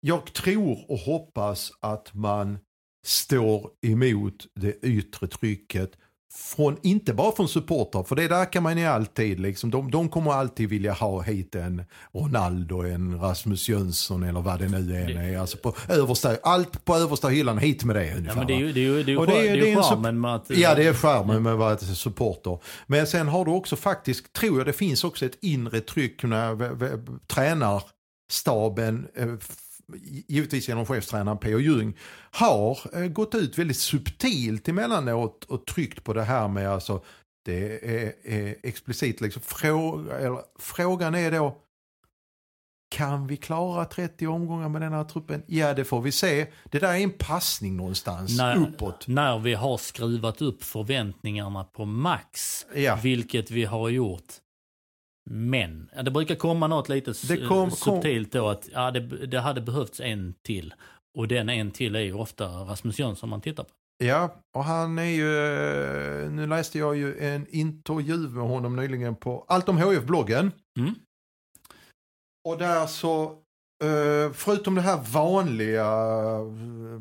[0.00, 2.58] jag tror och hoppas att man
[3.06, 5.92] står emot det yttre trycket
[6.36, 10.08] från, inte bara från supportrar, för det där kan man ju alltid, liksom, de, de
[10.08, 15.16] kommer alltid vilja ha hit en Ronaldo, en Rasmus Jönsson eller vad det nu än
[15.16, 15.38] är.
[15.38, 18.26] Alltså på översta, allt på översta hyllan, hit med det ungefär.
[18.28, 19.82] Ja, men det är ju, det är ju, det är ju, det är, det är
[19.82, 20.50] charmen med att...
[20.50, 22.58] Ja, det är charmen med att vara supporter.
[22.86, 27.18] Men sen har du också faktiskt, tror jag det finns också ett inre tryck när
[27.26, 29.34] tränarstaben eh,
[30.28, 31.58] givetvis genom chefstränaren P.O.
[31.58, 31.96] Ljung,
[32.30, 37.04] har eh, gått ut väldigt subtilt emellanåt och tryckt på det här med alltså
[37.44, 41.60] det är, är explicit liksom fråga, eller, frågan är då
[42.90, 45.42] Kan vi klara 30 omgångar med den här truppen?
[45.46, 46.46] Ja, det får vi se.
[46.64, 49.06] Det där är en passning någonstans när, uppåt.
[49.08, 52.98] när vi har skruvat upp förväntningarna på max, Ja.
[53.02, 54.32] vilket vi har gjort.
[55.30, 57.14] Men, det brukar komma något lite
[57.48, 60.74] kom- subtilt då att ja, det, det hade behövts en till.
[61.18, 63.70] Och den en till är ju ofta Rasmus Jönsson man tittar på.
[63.98, 65.30] Ja, och han är ju,
[66.30, 70.52] nu läste jag ju en intervju med honom nyligen på Allt om HF-bloggen.
[70.78, 70.94] Mm.
[72.48, 73.38] Och där så,
[73.84, 77.00] Eh, förutom det här vanliga, eh,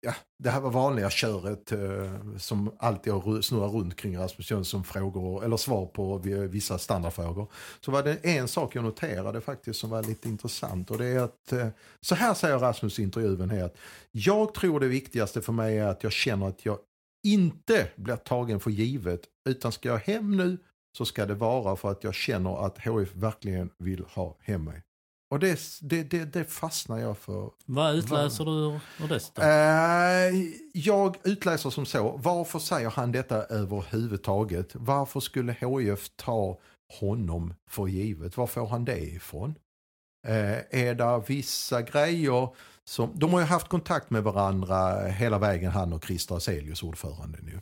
[0.00, 4.84] ja, det här var vanliga köret eh, som alltid har snurrat runt kring Rasmus Jönsson
[4.84, 7.52] frågor, eller svar på vissa standardfrågor.
[7.80, 11.20] Så var det en sak jag noterade faktiskt som var lite intressant och det är
[11.20, 11.68] att, eh,
[12.00, 13.76] så här säger Rasmus i intervjun här, att
[14.12, 16.78] jag tror det viktigaste för mig är att jag känner att jag
[17.26, 20.58] inte blir tagen för givet, utan ska jag hem nu
[20.98, 24.82] så ska det vara för att jag känner att HF verkligen vill ha hem mig.
[25.30, 27.50] Och det, det, det, det fastnar jag för.
[27.64, 29.42] Vad utläser du ur, det?
[29.42, 34.70] Eh, jag utläser som så, varför säger han detta överhuvudtaget?
[34.74, 36.58] Varför skulle HF ta
[37.00, 38.36] honom för givet?
[38.36, 39.54] Var får han det ifrån?
[40.26, 42.48] Eh, är det vissa grejer
[42.84, 47.46] som, de har ju haft kontakt med varandra hela vägen han och Christer Aselius ordföranden
[47.46, 47.60] ju.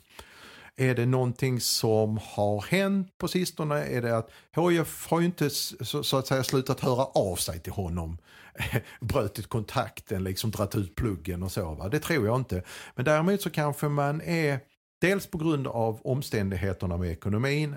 [0.79, 3.83] Är det någonting som har hänt på sistone?
[3.83, 7.59] Är det att HIF har ju inte så, så att säga slutat höra av sig
[7.59, 8.17] till honom.
[9.01, 11.73] Brutit kontakten, liksom dratt ut pluggen och så.
[11.73, 11.89] Va?
[11.89, 12.63] Det tror jag inte.
[12.95, 14.59] Men däremot så kanske man är,
[15.01, 17.75] dels på grund av omständigheterna med ekonomin,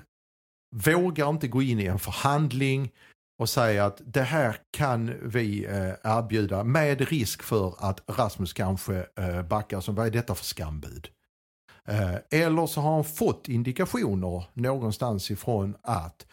[0.77, 2.91] vågar inte gå in i en förhandling
[3.39, 9.07] och säga att det här kan vi eh, erbjuda med risk för att Rasmus kanske
[9.19, 9.81] eh, backar.
[9.81, 11.09] Så vad är detta för skambud?
[11.85, 16.27] Eh, eller så har han fått indikationer någonstans ifrån att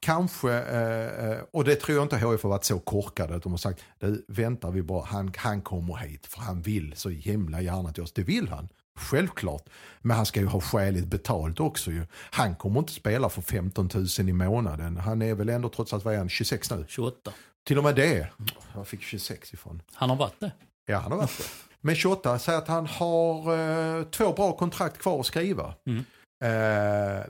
[0.00, 3.52] kanske, eh, eh, och det tror jag inte HIF har varit så korkade att de
[3.52, 7.60] har sagt, "Du, väntar vi bara, han, han kommer hit för han vill så himla
[7.60, 8.12] gärna till oss.
[8.12, 9.68] Det vill han, självklart.
[10.00, 12.06] Men han ska ju ha skäligt betalt också ju.
[12.12, 14.96] Han kommer inte spela för 15 000 i månaden.
[14.96, 16.84] Han är väl ändå trots allt, vad är han, 26 nu?
[16.88, 17.32] 28.
[17.66, 18.28] Till och med det.
[18.74, 19.82] Jag fick 26 ifrån.
[19.92, 20.52] Han har varit det.
[20.86, 21.66] Ja, han har varit det.
[21.80, 25.74] Men 28 säger att han har eh, två bra kontrakt kvar att skriva.
[25.86, 26.04] Mm.
[26.44, 27.24] Eh,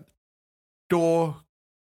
[0.90, 1.34] då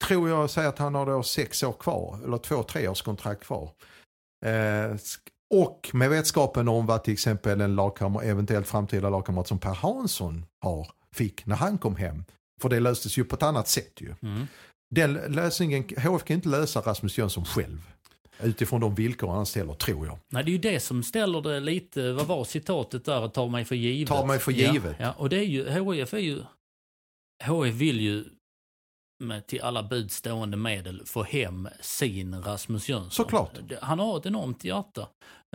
[0.05, 3.71] tror jag säger att han har då sex år kvar, eller två treårs kontrakt kvar.
[4.45, 4.95] Eh,
[5.53, 10.45] och med vetskapen om vad till exempel en lagkamrat, eventuellt framtida lagkamrat som Per Hansson
[10.61, 12.23] har, fick när han kom hem.
[12.61, 14.13] För det löstes ju på ett annat sätt ju.
[14.21, 14.47] Mm.
[14.95, 17.91] Den lösningen, HF kan inte lösa Rasmus Jönsson själv.
[18.43, 20.19] Utifrån de villkor han ställer, tror jag.
[20.29, 23.65] Nej, det är ju det som ställer det lite, vad var citatet där, tar mig
[23.65, 24.09] för givet.
[24.09, 24.95] Tar mig för givet.
[24.99, 26.41] Ja, ja och det är ju, HIF är ju,
[27.43, 28.25] HIF vill ju
[29.23, 33.11] med till alla budstående medel få hem sin Rasmus Jönsson.
[33.11, 33.51] Såklart.
[33.81, 35.01] Han har ett enormt hjärta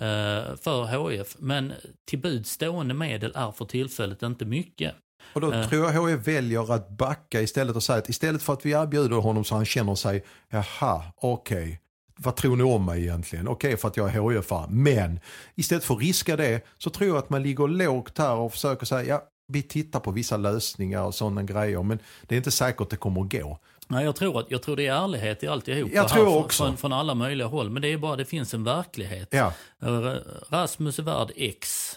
[0.00, 1.72] eh, för HIF, men
[2.10, 4.94] till budstående medel är för tillfället inte mycket.
[5.32, 5.68] Och då Eh.
[5.68, 9.16] tror jag HF väljer att backa istället och säga att istället för att vi erbjuder
[9.16, 11.80] honom så han känner sig, jaha, okej,
[12.16, 13.48] vad tror ni om mig egentligen?
[13.48, 15.20] Okej för att jag är hif men
[15.54, 18.86] istället för att riska det så tror jag att man ligger lågt här och försöker
[18.86, 22.80] säga, ja, vi tittar på vissa lösningar och sådana grejer, men det är inte säkert
[22.80, 23.58] att det kommer att gå.
[23.88, 26.44] Nej, jag tror, att, jag tror det är ärlighet i alltihopa Jag här tror från-
[26.44, 26.64] också.
[26.64, 29.28] Från, från alla möjliga håll, men det är bara det finns en verklighet.
[29.30, 30.14] Ja, Eh,
[30.50, 31.92] Rasmus är värd X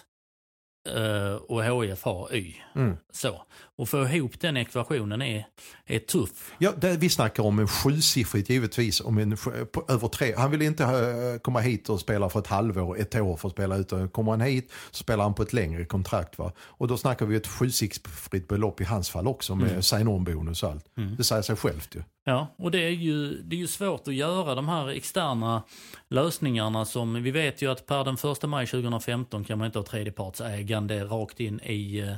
[0.96, 2.54] eh, och HIF har Y.
[2.74, 2.96] mm.
[3.12, 3.42] Så.
[3.78, 5.46] Och få ihop den ekvationen är,
[5.86, 6.52] är tuff.
[6.58, 9.36] ja det, vi snackar om en sjusiffrigt givetvis, om en,
[9.72, 10.34] på, över tre.
[10.36, 13.52] Han vill inte eh, komma hit och spela för ett halvår, ett år för att
[13.54, 13.92] spela ut.
[14.12, 16.38] Kommer han hit så spelar han på ett längre kontrakt.
[16.38, 16.52] Va?
[16.58, 19.82] Och då snackar vi ett sjusiffrigt belopp i hans fall också med Mm.
[19.82, 20.84] sign-on-bonus och allt.
[20.96, 21.16] Mm.
[21.16, 22.02] Det säger sig självt ju.
[22.24, 25.62] Ja, och det är, ju, det är ju svårt att göra de här externa
[26.10, 29.86] lösningarna som vi vet ju att per den 1 maj 2015 kan man inte ha
[29.86, 32.14] tredjepartsägande rakt in i eh, eh,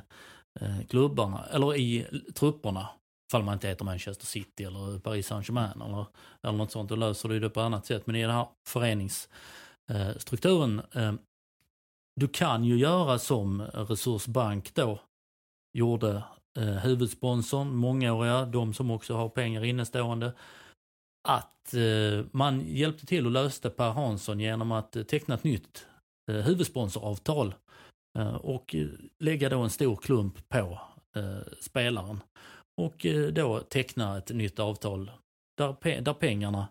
[0.60, 2.88] Eh, klubbarna, eller i trupperna.
[3.30, 6.06] Ifall man inte heter Manchester City eller Paris Saint-Germain eller,
[6.42, 6.88] eller något sånt.
[6.88, 8.06] Då löser du det på annat sätt.
[8.06, 11.12] Men i den här föreningsstrukturen, eh,
[12.20, 15.00] du kan ju göra som Resursbank då
[15.78, 16.22] gjorde
[16.58, 20.32] eh, huvudsponsorn, mångåriga, de som också har pengar innestående.
[21.28, 25.86] Att eh, man hjälpte till och löste Per Hansson genom att teckna ett nytt
[26.30, 27.54] eh, huvudsponsoravtal
[28.40, 28.86] och eh,
[29.18, 30.78] lägga då en stor klump på
[31.16, 32.20] eh, spelaren.
[32.80, 35.10] Och eh, då teckna ett nytt avtal
[35.58, 36.68] där, pe- där pengarna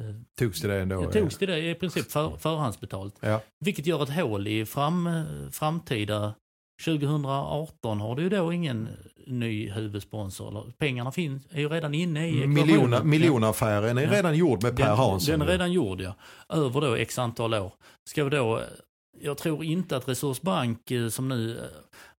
[0.00, 1.10] eh, Togs det ändå?
[1.12, 3.14] togs till det i princip för, förhandsbetalt.
[3.20, 3.40] Ja.
[3.64, 6.34] Vilket gör ett hål i fram, eh, framtida
[6.84, 8.88] 2018 har du ju då ingen
[9.26, 10.72] ny huvudsponsor.
[10.78, 13.10] Pengarna finns, är ju redan inne i Miljoner, ekvationen.
[13.10, 14.12] miljonaffären är Ja.
[14.12, 15.32] redan gjord med Per den, Hansson.
[15.38, 16.14] Den är redan gjord ja.
[16.48, 17.72] Över då x antal år.
[18.04, 18.60] Ska vi då,
[19.20, 21.58] jag tror inte att Resursbank eh, som nu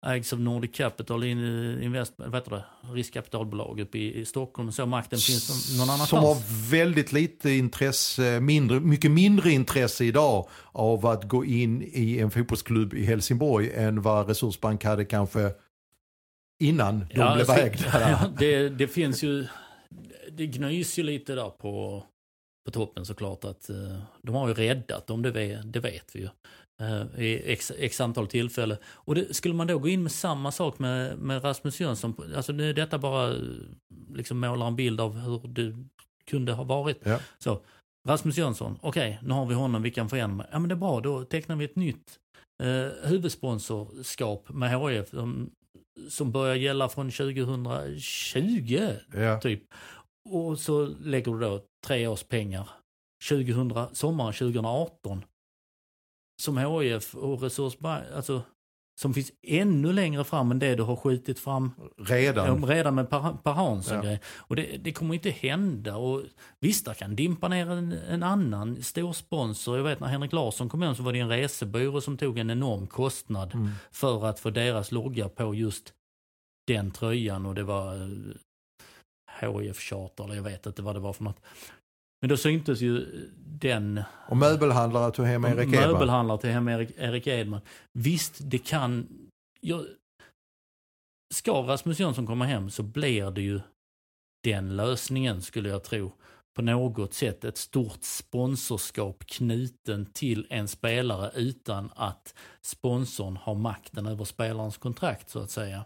[0.02, 4.72] eh, ägs av Nordic Capital in- Invest, vad heter det, riskkapitalbolag uppe i, i Stockholm,
[4.72, 6.08] så makten finns någon annanstans.
[6.10, 12.18] Som har väldigt lite intresse, mindre, mycket mindre intresse idag av att gå in i
[12.18, 15.52] en fotbollsklubb i Helsingborg än vad Resursbank hade kanske
[16.60, 18.00] innan de Ja, blev ägda.
[18.10, 19.46] Ja, det, det finns ju,
[20.30, 22.04] det gnys ju lite där på,
[22.64, 26.20] på toppen såklart att eh, de har ju räddat dem, det vet, det vet vi
[26.20, 26.28] ju.
[26.80, 28.78] Eh, I x, x antal tillfällen.
[28.84, 32.52] Och det, skulle man då gå in med samma sak med, med Rasmus Jönsson, alltså
[32.52, 33.34] nu är detta bara
[34.14, 35.76] liksom målar en bild av hur det
[36.26, 37.00] kunde ha varit.
[37.04, 37.20] Ja.
[37.38, 37.60] Så,
[38.08, 40.42] Rasmus Jönsson, okej, nu har vi honom, vi kan igenom.
[40.52, 42.18] Ja men det är bra, då tecknar vi ett nytt
[42.62, 45.50] eh, huvudsponsorskap med HF som,
[46.08, 49.40] som börjar gälla från 2020 Ja.
[49.40, 49.62] typ.
[50.30, 52.68] Och så lägger du då tre års pengar
[53.28, 55.24] 2000, sommaren 2018
[56.42, 58.42] som HIF och Resursbank, alltså
[59.00, 62.64] som finns ännu längre fram än det du har skjutit fram Redan.
[62.64, 64.02] Redan med Per, per Hansson Ja.
[64.02, 64.20] grej.
[64.36, 65.96] Och det, det kommer inte hända.
[65.96, 66.22] Och
[66.60, 69.76] visst, där kan dimpa ner en, en annan stor sponsor.
[69.76, 72.50] Jag vet när Henrik Larsson kom hem så var det en resebyrå som tog en
[72.50, 73.68] enorm kostnad Mm.
[73.90, 75.92] för att få deras logga på just
[76.66, 81.12] den tröjan och det var eh, HIF Charter eller jag vet inte vad det var
[81.12, 81.40] för något.
[82.20, 83.06] Men då syntes ju
[83.60, 85.92] den Och möbelhandlare tog hem Erik Edman.
[85.92, 87.60] möbelhandlare till hem Erik, Erik Edman.
[87.92, 89.08] Visst, det kan...
[89.60, 89.84] Jag,
[91.34, 93.60] ska Rasmus Jönsson komma hem så blir det ju
[94.44, 96.12] den lösningen skulle jag tro.
[96.56, 104.06] På något sätt ett stort sponsorskap knuten till en spelare utan att sponsorn har makten
[104.06, 105.84] över spelarens kontrakt så att säga.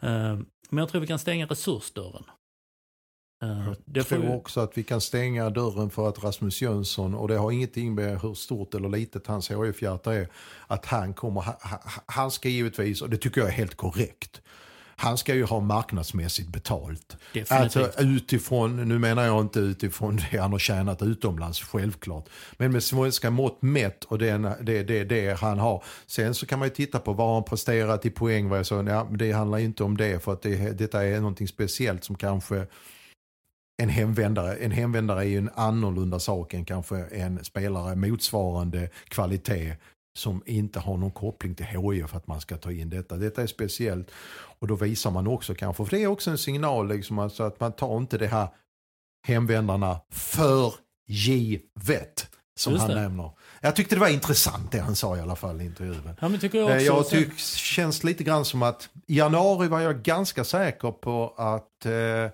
[0.00, 0.38] Eh,
[0.70, 2.24] Men jag tror vi kan stänga resursdörren.
[3.44, 7.14] Eh, det Jag får tror också att vi kan stänga dörren för att Rasmus Jönsson,
[7.14, 10.28] och det har ingenting med hur stort eller litet hans HIF-hjärta är,
[10.66, 14.40] att han kommer, ha- ha- han ska givetvis, och det tycker jag är helt korrekt,
[14.96, 17.16] han ska ju ha marknadsmässigt betalt.
[17.32, 17.76] Definitivt.
[17.76, 22.28] Alltså utifrån, nu menar jag inte utifrån det han har tjänat utomlands, självklart.
[22.56, 25.84] Men med svenska mått mätt och det, det, det, det han har.
[26.06, 28.48] Sen så kan man ju titta på vad han presterat i poäng.
[28.48, 31.48] Vad jag sa, ja, det handlar inte om det för att det, detta är någonting
[31.48, 32.66] speciellt som kanske
[33.82, 39.76] en hemvändare, en hemvändare är ju en annorlunda sak än kanske en spelare motsvarande kvalitet
[40.18, 43.16] som inte har någon koppling till HIF för att man ska ta in detta.
[43.16, 44.10] Detta är speciellt
[44.58, 47.60] och då visar man också kanske, för det är också en signal liksom alltså att
[47.60, 48.48] man tar inte det här
[49.26, 50.74] hemvändarna för
[51.06, 53.00] givet som Just han det.
[53.02, 53.30] nämner.
[53.60, 56.10] Jag tyckte det var intressant det han sa i alla fall i intervjun.
[56.20, 56.84] Ja, men tycker jag Eh, också.
[56.86, 61.86] Jag tycker känns lite grann som att i januari var jag ganska säker på att
[61.86, 62.30] eh,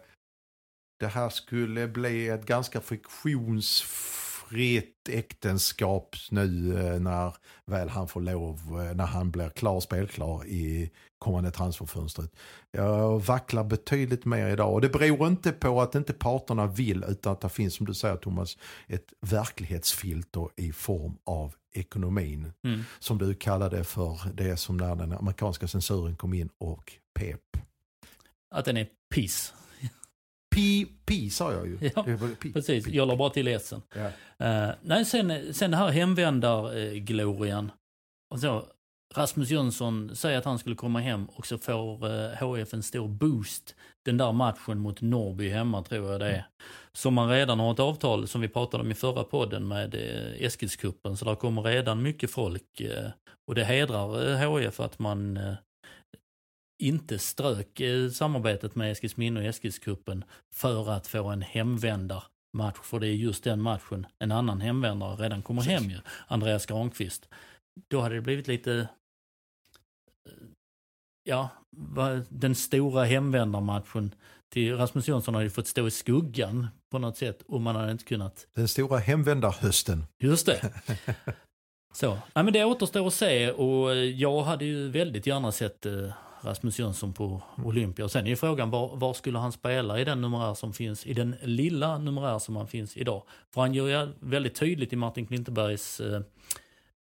[1.01, 7.35] det här skulle bli ett ganska friktionsfritt äktenskap nu eh, när
[7.67, 12.31] väl han får lov, eh, när han blir klar, spelklar i kommande transferfönstret.
[12.71, 17.33] Jag vacklar betydligt mer idag och det beror inte på att inte parterna vill utan
[17.33, 22.83] att det finns som du säger Thomas ett verklighetsfilter i form av ekonomin Mm.
[22.99, 27.41] som du kallade för det som när den amerikanska censuren kom in och pep.
[28.51, 29.55] Att den är piss.
[30.55, 31.79] Pi, pi sa jag ju.
[31.97, 32.05] Ja,
[32.43, 32.53] pi.
[32.53, 33.83] Precis, jag la bara till essen.
[33.95, 34.07] Ja.
[34.07, 37.73] Uh, nej, sen, sen det här hemvändarglorian.
[38.31, 38.65] och så,
[39.15, 43.09] Rasmus Jönsson säger att han skulle komma hem och så får uh, HF en stor
[43.09, 43.75] boost
[44.05, 46.47] den där matchen mot Norrby hemma tror jag det är.
[46.93, 50.45] Som man redan har ett avtal som vi pratade om i förra podden med uh,
[50.45, 51.17] Eskilskuppen.
[51.17, 52.81] Så där kommer redan mycket folk.
[52.81, 53.11] Uh,
[53.47, 55.39] och det hedrar HF att man
[56.81, 60.25] inte strök eh, samarbetet med Eskilsminne och Eskilskuppen
[60.55, 62.79] för att få en hemvändarmatch.
[62.83, 65.99] För det är just den matchen en annan hemvändare redan kommer hem ju.
[66.27, 67.29] Andreas Granqvist.
[67.89, 68.73] Då hade det blivit lite,
[70.29, 70.33] eh,
[71.25, 71.49] ja,
[72.29, 74.15] den stora hemvändarmatchen
[74.53, 77.93] till Rasmus Jönsson hade ju fått stå i skuggan på något sätt och man hade
[77.93, 80.05] inte kunnat Den stora hemvändarhösten.
[80.19, 80.73] Just det.
[81.93, 85.87] Så, ja, men det återstår att se och eh, jag hade ju väldigt gärna sett
[86.43, 88.05] Rasmus Jönsson på Olympia.
[88.05, 91.07] Och sen är ju frågan var, var skulle han spela i den numerär som finns,
[91.07, 93.23] i den lilla numerär som han finns idag.
[93.55, 96.21] För han gör ju väldigt tydligt i Martin Klintebergs eh,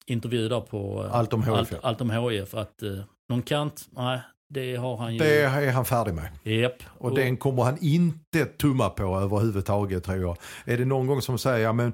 [0.06, 2.92] intervju där på eh, Allt om HIF, Allt, om HIF att eh,
[3.30, 5.20] någon kant, nej det har han ju.
[5.20, 6.30] Det är han färdig med.
[6.62, 6.84] Japp.
[6.98, 10.38] Och den kommer han inte tumma på överhuvudtaget tror jag.
[10.66, 11.94] Är det någon gång som säger, ja men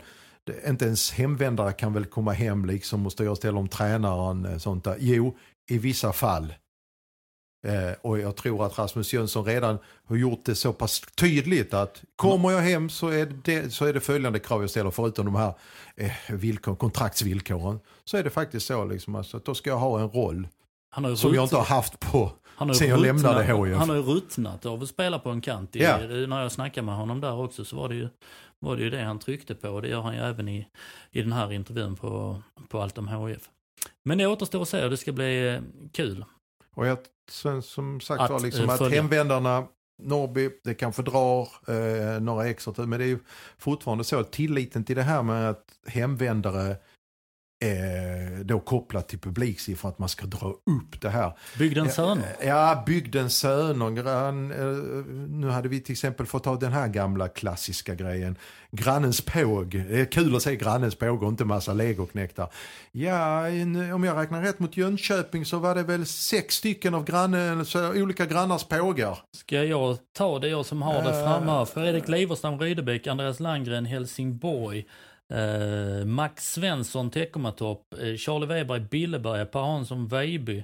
[0.68, 4.46] inte ens hemvändare kan väl komma hem liksom och styra och ställa om tränaren.
[4.46, 4.96] eh, Sånt där.
[5.00, 5.38] Jo,
[5.70, 6.54] i vissa fall
[7.64, 12.04] Eh, och jag tror att Rasmus Jönsson redan har gjort det så pass tydligt att
[12.16, 15.36] kommer jag hem så är det, så är det följande krav jag ställer förutom de
[15.36, 15.54] här
[15.96, 17.80] eh, villkor, kontraktsvillkoren.
[18.06, 20.48] Så är det faktiskt så liksom, alltså, att då ska jag ha en roll
[21.16, 23.78] som jag inte har haft på han har sen jag ruttnat- lämnade HIF.
[23.78, 25.76] Han har ju ruttnat av att spela på en kant.
[25.76, 25.98] I, Ja.
[25.98, 28.08] När jag snackade med honom där också så var det ju,
[28.60, 29.70] var det, ju det han tryckte på.
[29.70, 30.68] Och det gör han ju även i,
[31.12, 33.50] i den här intervjun på, på Allt om HIF.
[34.06, 35.62] Men det återstår att se och det ska bli eh,
[35.94, 36.26] kul.
[36.78, 36.98] Och jag,
[37.30, 39.02] sen, som sagt Att, var, liksom eh, att följa.
[39.02, 39.68] hemvändarna,
[40.04, 43.20] Norrby, det kanske drar eh, några extra men det är ju
[43.58, 46.76] fortfarande så att tilliten till det här med att hemvändare
[47.60, 51.32] eh, då kopplat till publiksiffror, att man ska dra upp det här.
[51.60, 52.36] Bygdens söner.
[52.46, 53.90] Ja, bygdens söner.
[53.92, 58.36] Grann, eh, nu hade vi till exempel fått ta den här gamla klassiska grejen.
[58.72, 59.70] Grannens påg.
[59.90, 62.50] Det är kul att säga grannens påg och inte massa legoknektar.
[62.92, 67.04] Ja, en, om jag räknar rätt mot Jönköping så var det väl sex stycken av
[67.06, 69.20] grannen, olika grannars pågar.
[69.38, 71.24] Ska jag ta det jag som har det Eh.
[71.24, 71.66] framme?
[71.66, 74.86] Fredrik Liverstam Rydebäck, Andreas Landgren Helsingborg,
[75.34, 80.64] eh, Max Svensson Teckomatorp, eh, Charlie Weber Billeberga, Per Hansson Vejby,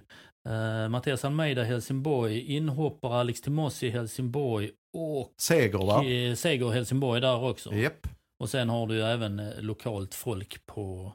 [0.49, 6.05] eh, Mattias Almeida Helsingborg, inhoppare Alex Timossi Helsingborg och Seger va?
[6.05, 7.73] eh, Seger Helsingborg där också.
[7.73, 8.07] Japp,
[8.39, 11.13] Och sen har du ju även eh, lokalt folk på,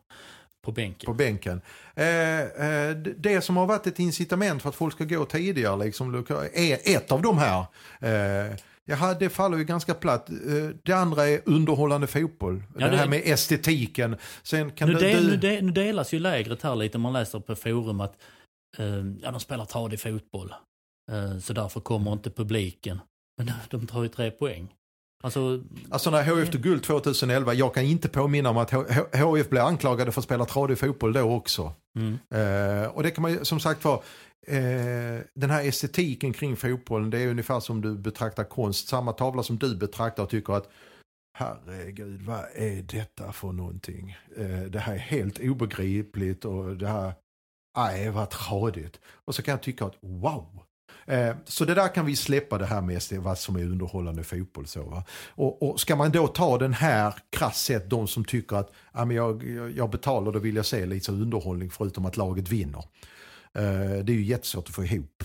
[0.65, 1.07] på bänken.
[1.07, 1.61] på bänken.
[1.95, 6.25] Eh, eh, det som har varit ett incitament för att folk ska gå tidigare liksom,
[6.55, 7.65] är ett av de här.
[8.01, 8.53] Eh,
[8.91, 10.31] Jaha, det faller ju ganska platt.
[10.31, 10.37] Eh,
[10.85, 12.63] Det andra är underhållande fotboll.
[12.79, 14.17] Ja, det, det- här med estetiken.
[14.43, 15.31] Sen kan Nu, du, del, du...
[15.31, 18.17] nu, de, nu delas ju lägret här lite, man läser på forum att
[18.79, 18.87] eh,
[19.23, 20.55] ja, de spelar tradig fotboll.
[21.13, 23.01] Eh, så därför kommer inte publiken.
[23.39, 24.75] Men de, tar ju tre poäng.
[25.25, 25.61] Alltså,
[25.91, 29.49] Alltså när HF tog guld 2011, jag kan inte påminna om att H- H- HF
[29.51, 31.73] blev anklagade för att spela tradig fotboll då också.
[31.99, 34.01] mm, Eh, och det kan man ju som sagt vara,
[34.49, 38.89] eh, den här estetiken kring fotbollen, det är ungefär som du betraktar konst.
[38.89, 40.69] Samma tavla som du betraktar och tycker att
[41.39, 44.17] herregud, vad är detta för någonting?
[44.37, 47.13] Eh, det här är helt obegripligt och det här,
[47.77, 49.01] nej vad tradigt.
[49.25, 50.63] Och så kan jag tycka att wow.
[51.07, 54.67] Eh, Så det där kan vi släppa det här med vad som är underhållande fotboll.
[54.67, 55.05] Så, va?
[55.29, 59.05] Och, och ska man då ta den här krasst sett, de som tycker att ja,
[59.05, 59.45] men jag,
[59.77, 62.85] jag betalar, då vill jag se lite underhållning förutom att laget vinner.
[63.59, 65.25] Eh, Det är ju jättesvårt att få ihop.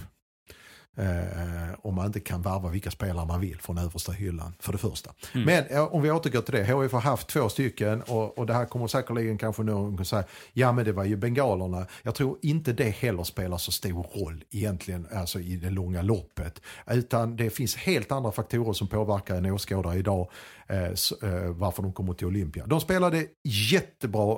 [0.97, 4.77] Eh, om man inte kan varva vilka spelare man vill från översta hyllan, för det
[4.77, 5.11] första.
[5.34, 5.45] Mm.
[5.45, 8.53] Men eh, om vi återgår till det, HIF har haft två stycken och, och det
[8.53, 10.23] här kommer säkerligen kanske någon att säga,
[10.53, 11.86] ja men det var ju bengalerna.
[12.03, 16.61] Jag tror inte det heller spelar så stor roll egentligen, alltså i det långa loppet.
[16.91, 20.29] Utan det finns helt andra faktorer som påverkar en åskådare idag,
[20.68, 22.66] Eh, eh, varför de kommer till Olympia.
[22.66, 24.38] De spelade jättebra,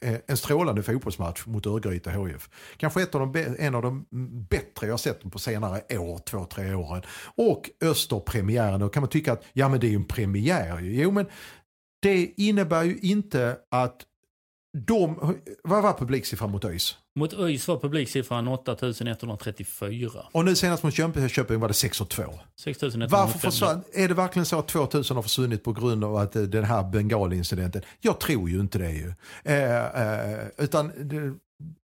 [0.00, 2.50] eh, en strålande fotbollsmatch mot Örgryte HIF.
[2.76, 4.06] Kanske ett av de, en av de
[4.50, 7.02] bättre jag sett på senare år, två, tre åren.
[7.36, 10.80] Och Österpremiären, då kan man tycka att ja men det är ju en premiär.
[10.80, 11.26] Jo men
[12.02, 14.04] det innebär ju inte att
[14.72, 16.96] de, vad var publiksiffran mot ÖIS?
[17.18, 20.10] mot ÖIS var publiksiffran 8134.
[20.32, 22.22] Och nu senast mot Jönköping var det 6 och 2.
[22.60, 23.20] 6105.
[23.20, 26.42] Varför försvann, är det verkligen så att 2000 har försvunnit på grund av att eh,
[26.42, 27.82] den här bengalincidenten?
[28.00, 29.14] Jag tror ju inte det ju.
[29.44, 30.92] Eh, eh, utan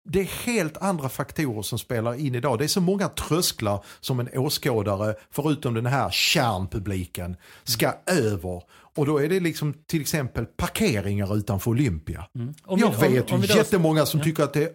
[0.10, 2.58] det, är helt andra faktorer som spelar in idag.
[2.60, 8.62] Det är så många trösklar som en åskådare, förutom den här kärnpubliken, ska över.
[8.96, 12.26] Och då är det liksom till exempel parkeringar utanför Olympia.
[12.36, 12.54] Mm.
[12.64, 14.24] Om vi- Jag om- vet om ju vi då- jättemånga som Ja.
[14.24, 14.70] tycker att det är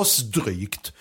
[0.00, 0.92] asdrygt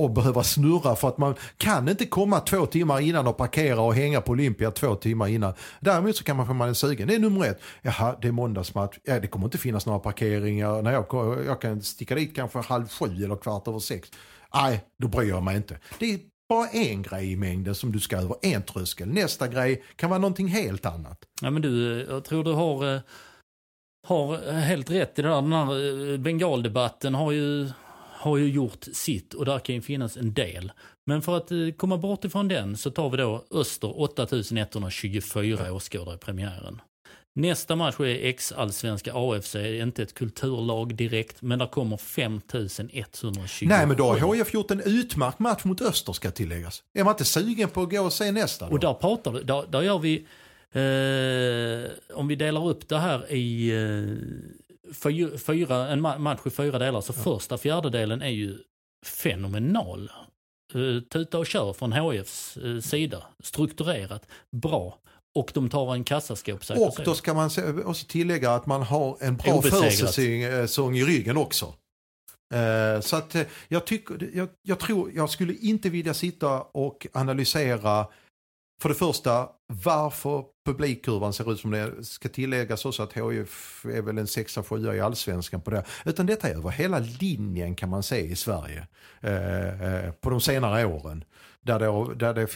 [0.00, 3.94] och behöva snurra för att man kan inte komma två timmar innan och parkera och
[3.94, 5.54] hänga på Olympia två timmar innan.
[5.80, 7.08] Däremot så kan man få man är sugen.
[7.08, 7.60] Det är nummer ett.
[7.82, 8.98] Jaha, det är måndagsmatch.
[9.04, 10.82] Ja, det kommer inte finnas några parkeringar.
[10.82, 14.08] Nej, jag, jag kan sticka dit kanske halv sju eller kvart över sex.
[14.54, 15.78] Nej, då bryr jag mig inte.
[15.98, 19.08] Det är bara en grej i mängden som du ska över, en tröskel.
[19.08, 21.18] Nästa grej kan vara någonting helt annat.
[21.42, 23.00] Ja men du, jag tror du har, eh,
[24.08, 25.42] har helt rätt i det där.
[25.42, 27.70] Den här eh, bengaldebatten har ju,
[28.20, 30.72] har ju gjort sitt och där kan ju finnas en del.
[31.06, 36.14] Men för att eh, komma bort ifrån den så tar vi då Öster 8124 åskådare
[36.14, 36.80] i premiären.
[37.34, 43.66] Nästa match är ex-allsvenska AFC, inte ett kulturlag direkt, men där kommer 5127.
[43.66, 46.82] Nej, men då har HIF gjort en utmärkt match mot Öster ska tilläggas.
[46.94, 48.72] Är man inte sugen på att gå och se nästa då?
[48.72, 50.16] Och där pratar du, där, där gör vi,
[50.72, 54.59] eh, om vi delar upp det här i eh,
[54.94, 58.58] fyra, fyra, en ma- match i fyra delar, så första fjärdedelen är ju
[59.06, 60.10] fenomenal.
[60.74, 64.26] Eh, tuta och kör från HFs eh, sida, strukturerat,
[64.56, 64.98] bra.
[65.34, 67.50] Och de tar en kassaskåpssäker Och då ska man
[67.84, 70.14] också tillägga att man har en bra Obesegrat.
[70.14, 71.74] försäsong eh, i ryggen också.
[73.00, 73.36] Så att
[73.68, 78.06] jag, tycker, jag, jag tror, jag skulle inte vilja sitta och analysera
[78.80, 84.02] för det första varför publikkurvan ser ut som det ska tilläggas också att HIF är
[84.02, 85.84] väl en sexa, sjua i allsvenskan på det.
[86.04, 88.86] Utan detta är över hela linjen kan man se i Sverige
[89.20, 91.24] eh, eh, på de senare åren.
[91.62, 92.46] Där det, där det,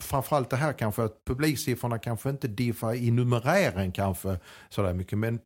[0.00, 5.40] framförallt det här kanske att publiksiffrorna kanske inte diffar i numerären kanske sådär mycket men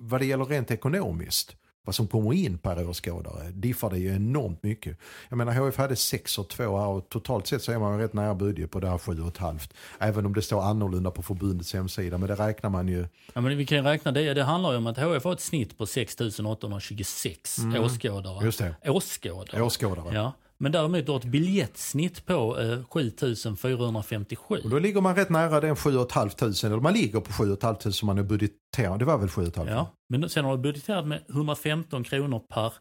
[0.00, 1.56] vad det gäller rent ekonomiskt
[1.90, 4.98] vad som kommer in per åskådare diffar det ju enormt mycket.
[5.28, 8.12] Jag menar HF hade 6 och 2 här och totalt sett så är man rätt
[8.12, 9.70] nära budget på det här 7,5.
[9.98, 13.06] Även om det står annorlunda på förbundets hemsida men det räknar man ju.
[13.32, 15.78] Ja men vi kan räkna det, det handlar ju om att HF har ett snitt
[15.78, 17.82] på 6 826 mm.
[17.82, 18.44] åskådare.
[18.44, 18.90] Just det.
[18.90, 19.62] Åskådare.
[19.62, 20.14] Åskådare.
[20.14, 20.32] Ja.
[20.62, 24.60] Men däremot har ett biljettsnitt på eh, 7457.
[24.64, 26.30] Och då ligger man rätt nära den 7 500,
[26.64, 28.98] eller man ligger på 7 500 som man är budgeterad.
[28.98, 29.72] Det var väl 7 500?
[29.72, 32.72] Ja, men sen har du budgeterat med 115 kronor per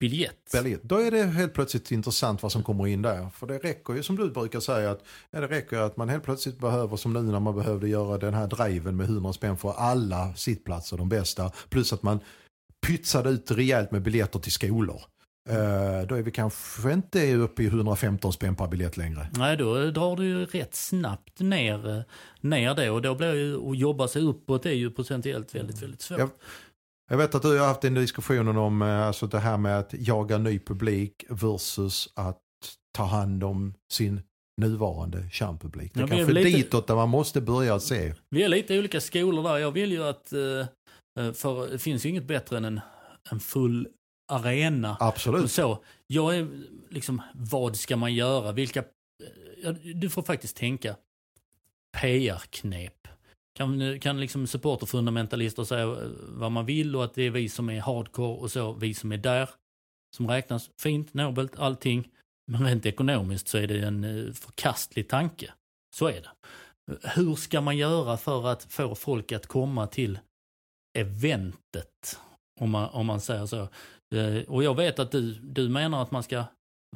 [0.00, 0.52] biljett.
[0.52, 0.82] biljett.
[0.82, 3.30] Då är det helt plötsligt intressant vad som kommer in där.
[3.30, 6.24] För det räcker ju som du brukar säga att ja, det räcker att man helt
[6.24, 9.72] plötsligt behöver som nu när man behövde göra den här driven med 100 spänn för
[9.72, 11.52] alla sittplatser, de bästa.
[11.68, 12.20] Plus att man
[12.86, 15.02] pytsade ut rejält med biljetter till skolor.
[15.50, 19.28] Uh, då är vi kanske inte uppe i 115 spänn per biljett längre.
[19.36, 22.04] Nej, då drar du ju rätt snabbt ner,
[22.40, 26.00] ner det och då blir ju att jobba sig uppåt är ju procentuellt väldigt, väldigt
[26.00, 26.18] svårt.
[26.18, 26.30] Jag,
[27.10, 29.94] jag vet att du har haft en diskussion om uh, alltså det här med att
[29.98, 32.42] jaga ny publik versus att
[32.96, 34.20] ta hand om sin
[34.60, 35.94] nuvarande kärnpublik.
[35.94, 38.14] Det är ja, kanske lite, ditåt där man måste börja se.
[38.30, 39.58] Vi är lite olika skolor där.
[39.58, 40.28] Jag vill ju att,
[41.34, 42.80] för det finns ju inget bättre än en,
[43.30, 43.88] en full
[44.26, 44.96] arena.
[45.00, 45.50] Absolut.
[45.50, 46.48] Så, jag är
[46.90, 48.52] liksom, vad ska man göra?
[48.52, 48.84] Vilka,
[49.94, 50.96] du får faktiskt tänka
[52.00, 53.08] PR-knep.
[53.56, 55.96] Kan, kan liksom supporterfundamentalister säga
[56.28, 59.12] vad man vill och att det är vi som är hardcore och så, vi som
[59.12, 59.50] är där,
[60.16, 60.70] som räknas.
[60.80, 62.08] Fint, nobelt, allting.
[62.46, 65.52] Men rent ekonomiskt så är det en eh, förkastlig tanke.
[65.96, 66.30] Så är det.
[67.14, 70.18] Hur ska man göra för att få folk att komma till
[70.98, 72.18] eventet?
[72.60, 73.68] Om man, om man säger så.
[74.14, 76.44] Eh, och jag vet att du, du menar att man ska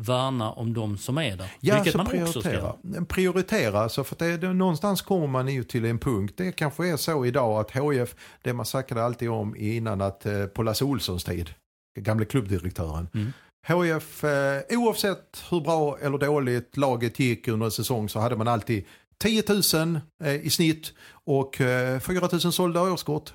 [0.00, 1.52] värna om de som är där.
[1.60, 2.70] Ja, vilket man prioritera.
[2.70, 3.04] också ska.
[3.04, 6.34] Prioritera, så för det, det, någonstans kommer man ju till en punkt.
[6.36, 10.46] Det kanske är så idag att HF, det man snackade alltid om innan att eh,
[10.46, 11.54] på Lasse Olssons tid,
[11.98, 13.08] gamle klubbdirektören.
[13.14, 13.32] Mm.
[13.66, 18.48] HF, eh, oavsett hur bra eller dåligt laget gick under en säsong så hade man
[18.48, 18.84] alltid
[19.18, 19.42] 10
[19.74, 23.32] 000 eh, i snitt och eh, 4 000 sålda årskort.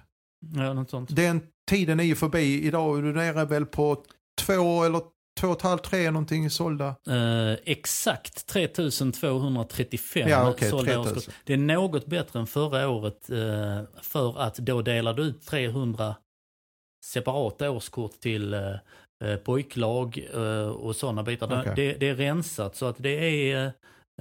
[0.55, 1.15] Ja, något sånt.
[1.15, 2.61] Den tiden är ju förbi.
[2.61, 4.03] Idag är du nere väl på
[4.41, 5.01] två eller
[5.39, 6.95] två och ett halvt, tre någonting sålda?
[7.09, 11.29] Uh, exakt 3235 ja, okay, sålda årskort.
[11.43, 16.15] Det är något bättre än förra året uh, för att då delade du ut 300
[17.05, 20.27] separata årskort till uh, pojklag
[20.75, 21.61] och sådana bitar.
[21.61, 21.75] Okay.
[21.75, 23.71] Det, det, är rensat så att det är Eh,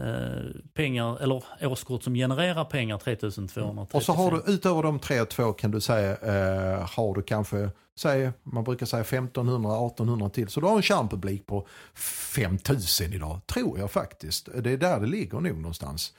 [0.01, 3.87] Eh, pengar, eller årskort som genererar pengar 3200.
[3.93, 7.23] Och så har du utöver de tre och två kan du säga, eh, har du
[7.23, 10.49] kanske, säg, man brukar säga 1500-1800 till.
[10.49, 14.49] Så du har en kärnpublik på 5000 idag, tror jag faktiskt.
[14.55, 16.13] Det är där det ligger nog någonstans.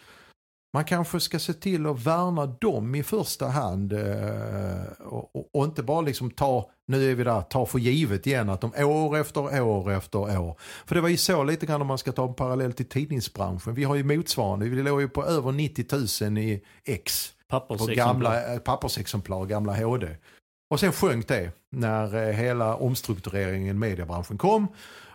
[0.75, 5.65] Man kanske ska se till att värna dem i första hand eh, och, och, och,
[5.65, 9.17] inte bara liksom ta, nu är vi där, ta för givet igen att de år
[9.17, 10.59] efter år efter år.
[10.85, 13.73] För det var ju så lite grann om man ska ta en parallell till tidningsbranschen.
[13.73, 17.33] Vi har ju motsvarande, vi låg ju på över 90 000 i X.
[17.49, 20.07] På gamla eh, pappersexemplar, gamla HD.
[20.69, 24.67] Och sen sjönk det när eh, hela omstruktureringen i mediebranschen kom.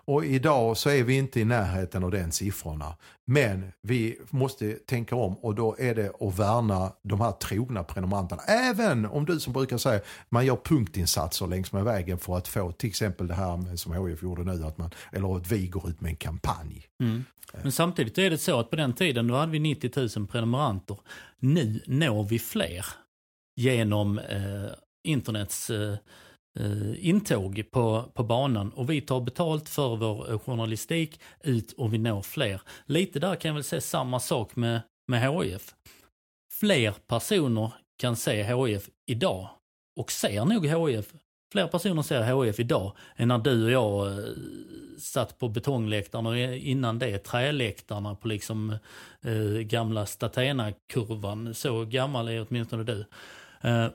[0.05, 2.97] Och idag så är vi inte i närheten av den siffrorna.
[3.27, 8.43] Men vi måste tänka om och då är det att värna de här trogna prenumeranterna.
[8.43, 12.73] Även om du som brukar säga man gör punktinsatser längs med vägen för att få
[12.73, 16.01] till exempel det här som HIF gjorde nu, att man, eller att vi går ut
[16.01, 16.87] med en kampanj.
[17.03, 17.25] Mm.
[17.63, 20.97] Men samtidigt är det så att på den tiden då hade vi 90 000 prenumeranter.
[21.39, 22.87] Nu når vi fler
[23.57, 24.71] genom eh,
[25.05, 25.95] internets eh,
[26.59, 31.95] eh, intåg på, på banan och vi tar betalt för vår eh, journalistik ut och
[31.95, 32.61] vi når fler.
[32.87, 35.75] Lite där kan jag väl säga samma sak med, med HIF.
[36.53, 39.49] Fler personer kan se HIF idag
[39.97, 41.13] och ser nog HIF
[41.53, 44.25] Fler personer ser HIF idag än när du och jag eh,
[44.99, 48.77] satt på betongläktaren och innan det träläktarna på liksom
[49.23, 51.55] eh, gamla Statena-kurvan.
[51.55, 53.05] Så gammal är åtminstone du.
[53.61, 53.87] Eh,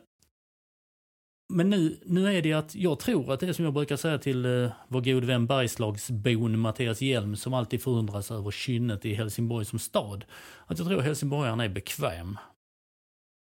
[1.50, 4.18] men nu, nu är det att jag tror att det är som jag brukar säga
[4.18, 9.66] till eh, vår god vän Bergslagsbon Mattias Hjelm som alltid förundras över kynnet i Helsingborg
[9.66, 10.26] som stad.
[10.66, 12.38] Att jag tror helsingborgaren är bekväm.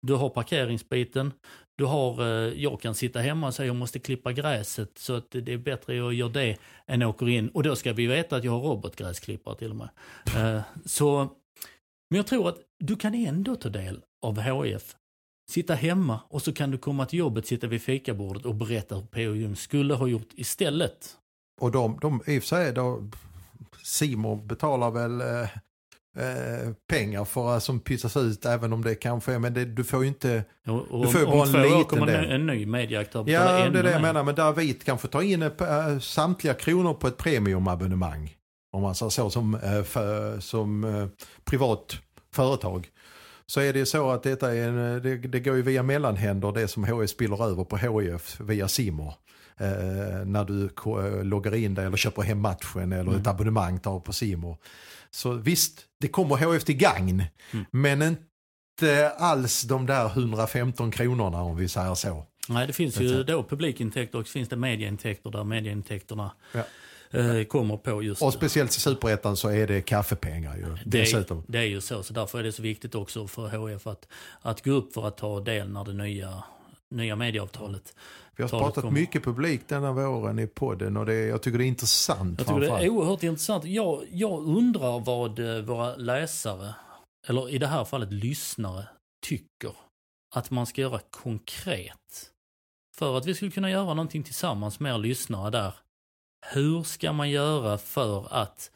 [0.02, 1.34] Du har parkeringsbiten,
[1.78, 5.32] Du har, eh, jag kan sitta hemma och säga jag måste klippa gräset så att
[5.32, 6.58] det är bättre att jag gör det
[6.88, 7.50] än åker in.
[7.50, 9.90] Och då ska vi veta att jag har robotgräsklippare till och med.
[10.38, 11.18] Eh, så,
[12.10, 14.96] men jag tror att du kan ändå ta del av HIF.
[15.50, 19.02] Sitta hemma och så kan du komma till jobbet, sitta vid fikabordet och berätta hur
[19.02, 19.34] P.O.
[19.34, 21.10] Jung skulle ha gjort istället.
[21.62, 23.04] Och de, de i och för sig, då,
[23.84, 25.42] Simor betalar väl eh,
[26.26, 29.84] eh, pengar för att som pytsas ut även om det kanske är, men det, du
[29.84, 31.84] får ju inte, Och, och Du får ju om, bara om en två år liten
[31.84, 32.26] kommer del.
[32.26, 35.08] en, en ny medieaktör betala ja det är det jag menar, men där vi kanske
[35.08, 38.34] tar in eh, samtliga kronor på ett premiumabonnemang.
[38.72, 41.08] Om man säger så som, eh, för, som eh,
[41.44, 41.98] privat
[42.34, 42.90] företag.
[43.52, 46.52] Så är det så att detta är en, eh, det, det går ju via mellanhänder
[46.52, 49.14] det som HIF spiller över på HIF via Simor.
[49.58, 53.22] Eh, när du eh, loggar in dig eller köper hem matchen eller Mm.
[53.22, 54.58] ett abonnemang tar på Simor.
[55.12, 57.24] Så visst, det kommer HIF till gagn.
[57.54, 57.66] Mm.
[57.72, 62.26] Men inte alls de där 115 kronorna om vi säger så.
[62.50, 66.64] Nej, det finns ju då publikintäkter och så finns det medieintäkter där medieintäkterna Ja.
[67.12, 70.66] Eh, kommer på just Och speciellt i Superettan så är det kaffepengar ju.
[70.86, 71.44] det, är, Dessutom.
[71.48, 74.08] det är ju så, så därför är det så viktigt också för HF att,
[74.42, 76.44] att gå upp för att ta del när det nya,
[76.90, 77.96] nya medieavtalet.
[78.36, 79.00] Vi har pratat kommer.
[79.00, 82.40] mycket publik denna våren i podden och det, jag tycker det är intressant.
[82.40, 83.66] Jag tycker det är oerhört intressant.
[83.66, 86.76] Jag, jag undrar vad eh, våra läsare,
[87.28, 88.88] eller i det här fallet lyssnare,
[89.26, 89.72] tycker
[90.36, 92.32] att man ska göra konkret.
[92.98, 95.74] För att vi skulle kunna göra någonting tillsammans med er lyssnare där.
[96.46, 98.72] Hur ska man göra för att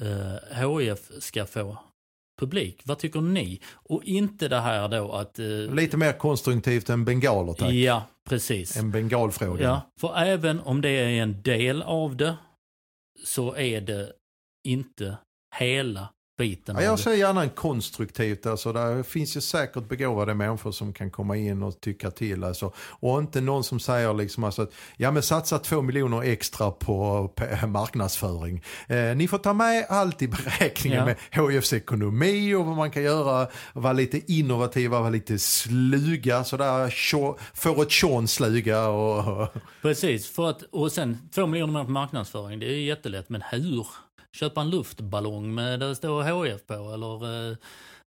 [0.00, 1.76] eh, HIF ska få
[2.40, 2.80] publik?
[2.84, 3.60] Vad tycker ni?
[3.72, 5.38] Och inte det här då att...
[5.38, 7.72] Eh, Lite mer konstruktivt än bengaler tack.
[7.72, 8.76] ja, precis.
[8.76, 9.64] En bengalfråga.
[9.64, 12.36] Ja, för även om det är en del av det
[13.24, 14.12] så är det
[14.68, 15.16] inte
[15.56, 16.08] hela
[16.40, 17.02] biten Ja, jag det.
[17.02, 18.46] säger gärna en konstruktivt.
[18.46, 22.44] Alltså, där finns ju säkert begåvade människor som kan komma in och tycka till.
[22.44, 22.72] Alltså.
[22.78, 27.28] Och inte någon som säger liksom alltså att ja, men satsa två miljoner extra på,
[27.36, 28.62] på marknadsföring.
[28.88, 31.04] Eh, ni får ta med allt i beräkningen Ja.
[31.40, 33.46] med HIFs ekonomi och vad man kan göra.
[33.72, 36.44] Vara lite innovativa, vara lite sluga.
[36.44, 38.88] Sådär, tjå- få ett tjån sluga.
[38.88, 39.48] Och,
[39.82, 43.86] Precis, för att, och sen två miljoner på marknadsföring, det är ju jättelätt, men hur?
[44.36, 47.56] Köpa en luftballong med där det står HF på eller eh,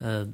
[0.04, 0.28] eh,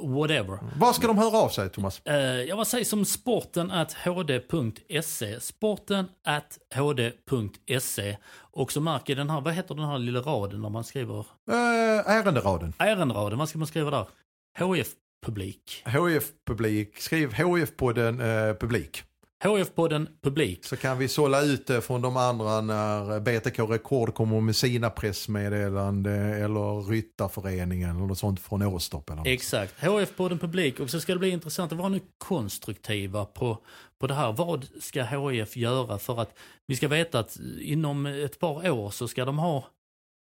[0.00, 0.58] whatever.
[0.78, 2.00] Var ska de höra av sig Thomas?
[2.04, 5.40] Eh, jag var säger som sporten at hd.se.
[5.40, 8.16] Sporten at hd.se.
[8.36, 12.10] Och så märker den här, vad heter den här lilla raden när man skriver Eh,
[12.10, 12.72] ärenderaden.
[12.78, 14.06] ärenderaden, vad ska man skriva där?
[14.58, 15.82] HF-publik.
[15.86, 16.98] HIF-publik.
[16.98, 19.02] Skriv HIF-podden eh, publik.
[19.44, 20.64] HF-podden publik.
[20.64, 24.90] Så kan vi sålla ut det från de andra när BTK Rekord kommer med sina
[24.90, 29.10] pressmeddelande eller Ryttarföreningen eller något sånt från Åstorp.
[29.10, 29.26] Eller något.
[29.26, 29.74] Exakt.
[29.80, 30.80] HF-podden publik.
[30.80, 33.58] Och så ska det bli intressant att vara nu konstruktiva på,
[33.98, 34.32] på det här.
[34.32, 39.08] Vad ska HF göra för att vi ska veta att inom ett par år så
[39.08, 39.64] ska de ha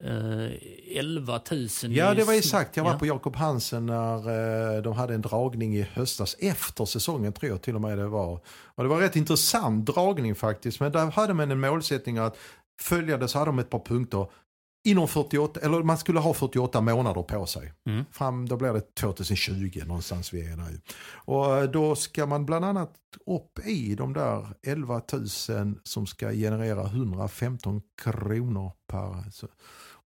[0.05, 2.77] eh, 11 000 Ja, det var exakt.
[2.77, 2.99] Jag var Ja.
[2.99, 6.37] på Jakob Hansen när eh, de hade en dragning i höstas.
[6.39, 8.41] Efter säsongen tror jag till och med det var.
[8.75, 10.81] Och det var rätt intressant dragning faktiskt.
[10.81, 12.37] Men där hade man en målsättning att
[12.81, 14.27] följa det så hade de ett par punkter.
[14.85, 17.73] Inom 48, eller man skulle ha 48 månader på sig.
[17.87, 18.05] Mm.
[18.13, 20.81] Fram, då blir det 2020 någonstans vi är där.
[21.15, 22.95] Och eh, då ska man bland annat
[23.27, 25.27] upp i de där 11 000
[25.83, 29.25] som ska generera 115 kronor per.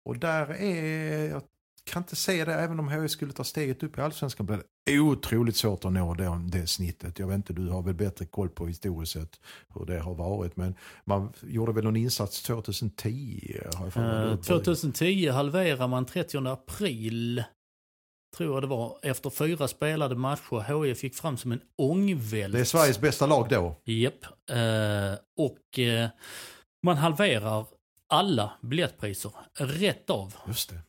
[0.05, 1.43] Och där är, jag
[1.85, 5.57] kan inte se det, även om HIF skulle ta steget upp i allsvenskan blir otroligt
[5.57, 7.19] svårt att nå det, det snittet.
[7.19, 9.41] Jag vet inte, du har väl bättre koll på historiskt sett
[9.75, 10.57] hur det har varit.
[10.57, 10.75] Men
[11.05, 13.61] man gjorde väl någon insats 2010?
[13.75, 14.33] Har jag för mig.
[14.33, 17.45] Eh, 2010 halverar man 30 april,
[18.37, 20.85] tror jag det var, efter fyra spelade matcher.
[20.85, 22.53] HIF gick fram som en ångvält.
[22.53, 23.81] Det är Sveriges bästa lag då.
[23.85, 24.25] Japp.
[24.51, 26.09] Eh, och eh,
[26.83, 27.67] man halverar
[28.13, 30.35] alla biljettpriser rätt av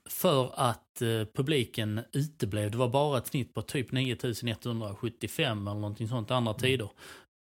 [0.10, 2.72] för att eh, publiken uteblev.
[2.72, 6.90] Det var bara ett snitt på typ 9175 eller någonting sånt andra tider.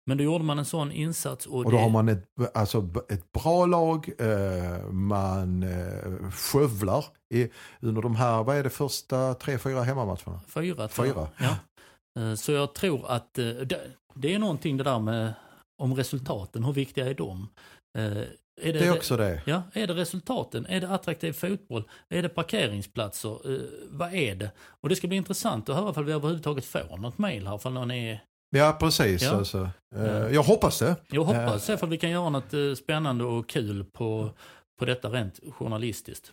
[0.07, 1.67] Men då gjorde man en sån insats och, Mm.
[1.67, 2.25] Och då det, har man ett,
[2.55, 7.05] alltså, ett bra lag, eh, man eh, skövlar
[7.35, 7.49] i,
[7.81, 10.41] under de här, vad är det första tre, fyra hemmamatcherna?
[10.47, 10.89] fyra.
[10.89, 11.29] Fyra.
[11.39, 11.57] Ja.
[12.23, 13.81] Eh, Så jag tror att eh, det,
[14.15, 15.35] det är någonting det där med
[15.83, 17.49] om resultaten, hur viktiga är de?
[18.61, 19.43] Eh, Är Det är också det.
[19.47, 20.67] Ja, är det resultaten?
[20.67, 21.89] Är det attraktiv fotboll?
[22.09, 23.55] Är det parkeringsplatser?
[23.55, 24.51] Eh, vad är det?
[24.81, 27.57] Och det ska bli intressant att höra ifall vi överhuvudtaget får något mejl här.
[27.57, 28.25] Ifall någon är...
[28.51, 29.23] Ja, precis.
[29.23, 29.31] Ja.
[29.31, 29.71] Alltså.
[29.97, 30.31] Eh, Ja.
[30.31, 30.97] Jag hoppas det.
[31.11, 34.31] Jag hoppas ifall vi kan göra något eh, spännande och kul på,
[34.79, 36.33] på detta rent journalistiskt.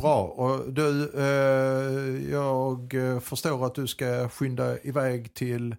[0.00, 0.22] Bra.
[0.24, 5.76] Och du, eh, jag eh, förstår att du ska skynda iväg till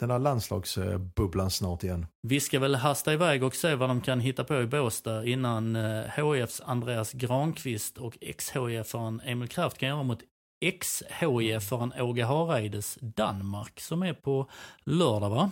[0.00, 2.06] den här landslagsbubblan snart igen.
[2.22, 5.76] Vi ska väl hasta iväg och se vad de kan hitta på i Båstad innan
[6.16, 10.20] HIFs Andreas Granqvist och ex-HIF-aren Emil Kraft kan göra mot
[10.64, 14.50] ex-HIF-aren Åge Hareides Danmark som är på
[14.84, 15.50] lördag va?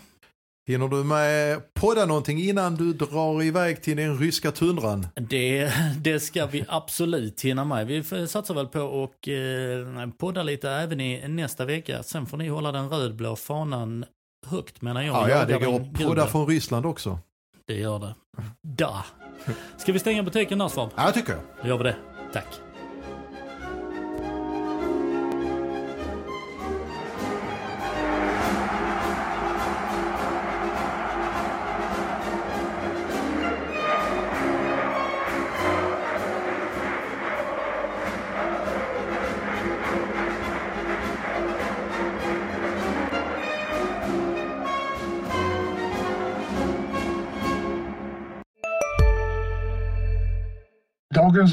[0.67, 5.07] Hinner du med podda någonting innan du drar iväg till den ryska tundran?
[5.15, 7.87] Det, det ska vi absolut hinna med.
[7.87, 12.03] Vi satsar väl på att eh, podda lite även i nästa vecka.
[12.03, 14.05] Sen får ni hålla den rödblå fanan
[14.47, 15.15] högt menar jag.
[15.15, 17.19] Ja, ja det går podda från Ryssland också.
[17.67, 18.15] Det gör det.
[18.63, 19.05] Da.
[19.77, 20.91] Ska vi stänga butiken där Svab?
[20.97, 21.41] Ja, tycker jag.
[21.63, 21.97] Då gör vi det.
[22.33, 22.64] Tack.